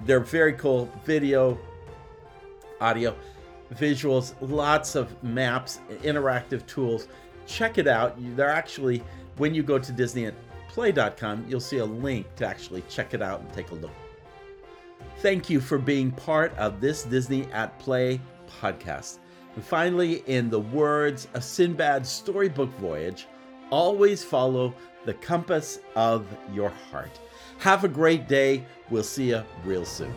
They're 0.05 0.21
very 0.21 0.53
cool 0.55 0.91
video, 1.05 1.59
audio, 2.81 3.17
visuals, 3.75 4.35
lots 4.41 4.95
of 4.95 5.23
maps, 5.23 5.81
interactive 6.03 6.67
tools. 6.67 7.09
Check 7.47 7.79
it 7.79 7.89
out. 7.89 8.15
They're 8.37 8.49
actually, 8.51 9.03
when 9.37 9.55
you 9.55 9.63
go 9.63 9.79
to 9.79 9.93
DisneyAtPlay.com, 10.75 11.47
you'll 11.49 11.61
see 11.61 11.79
a 11.79 11.85
link 11.85 12.27
to 12.37 12.47
actually 12.47 12.83
check 12.89 13.15
it 13.15 13.23
out 13.23 13.41
and 13.41 13.53
take 13.53 13.71
a 13.71 13.75
look. 13.75 13.93
Thank 15.19 15.49
you 15.49 15.61
for 15.61 15.79
being 15.79 16.11
part 16.11 16.57
of 16.59 16.81
this 16.81 17.05
Disney 17.05 17.47
at 17.53 17.79
Play 17.79 18.21
podcast. 18.61 19.19
And 19.55 19.65
finally, 19.65 20.25
in 20.27 20.51
the 20.51 20.61
words 20.61 21.29
of 21.35 21.43
Sinbad's 21.43 22.09
storybook 22.09 22.71
voyage, 22.79 23.27
always 23.71 24.25
follow 24.25 24.75
the 25.05 25.15
compass 25.15 25.79
of 25.95 26.27
your 26.53 26.71
heart. 26.91 27.21
Have 27.59 27.85
a 27.85 27.89
great 27.89 28.27
day. 28.27 28.65
We'll 28.91 29.05
see 29.05 29.31
you 29.31 29.45
real 29.65 29.85
soon. 29.85 30.13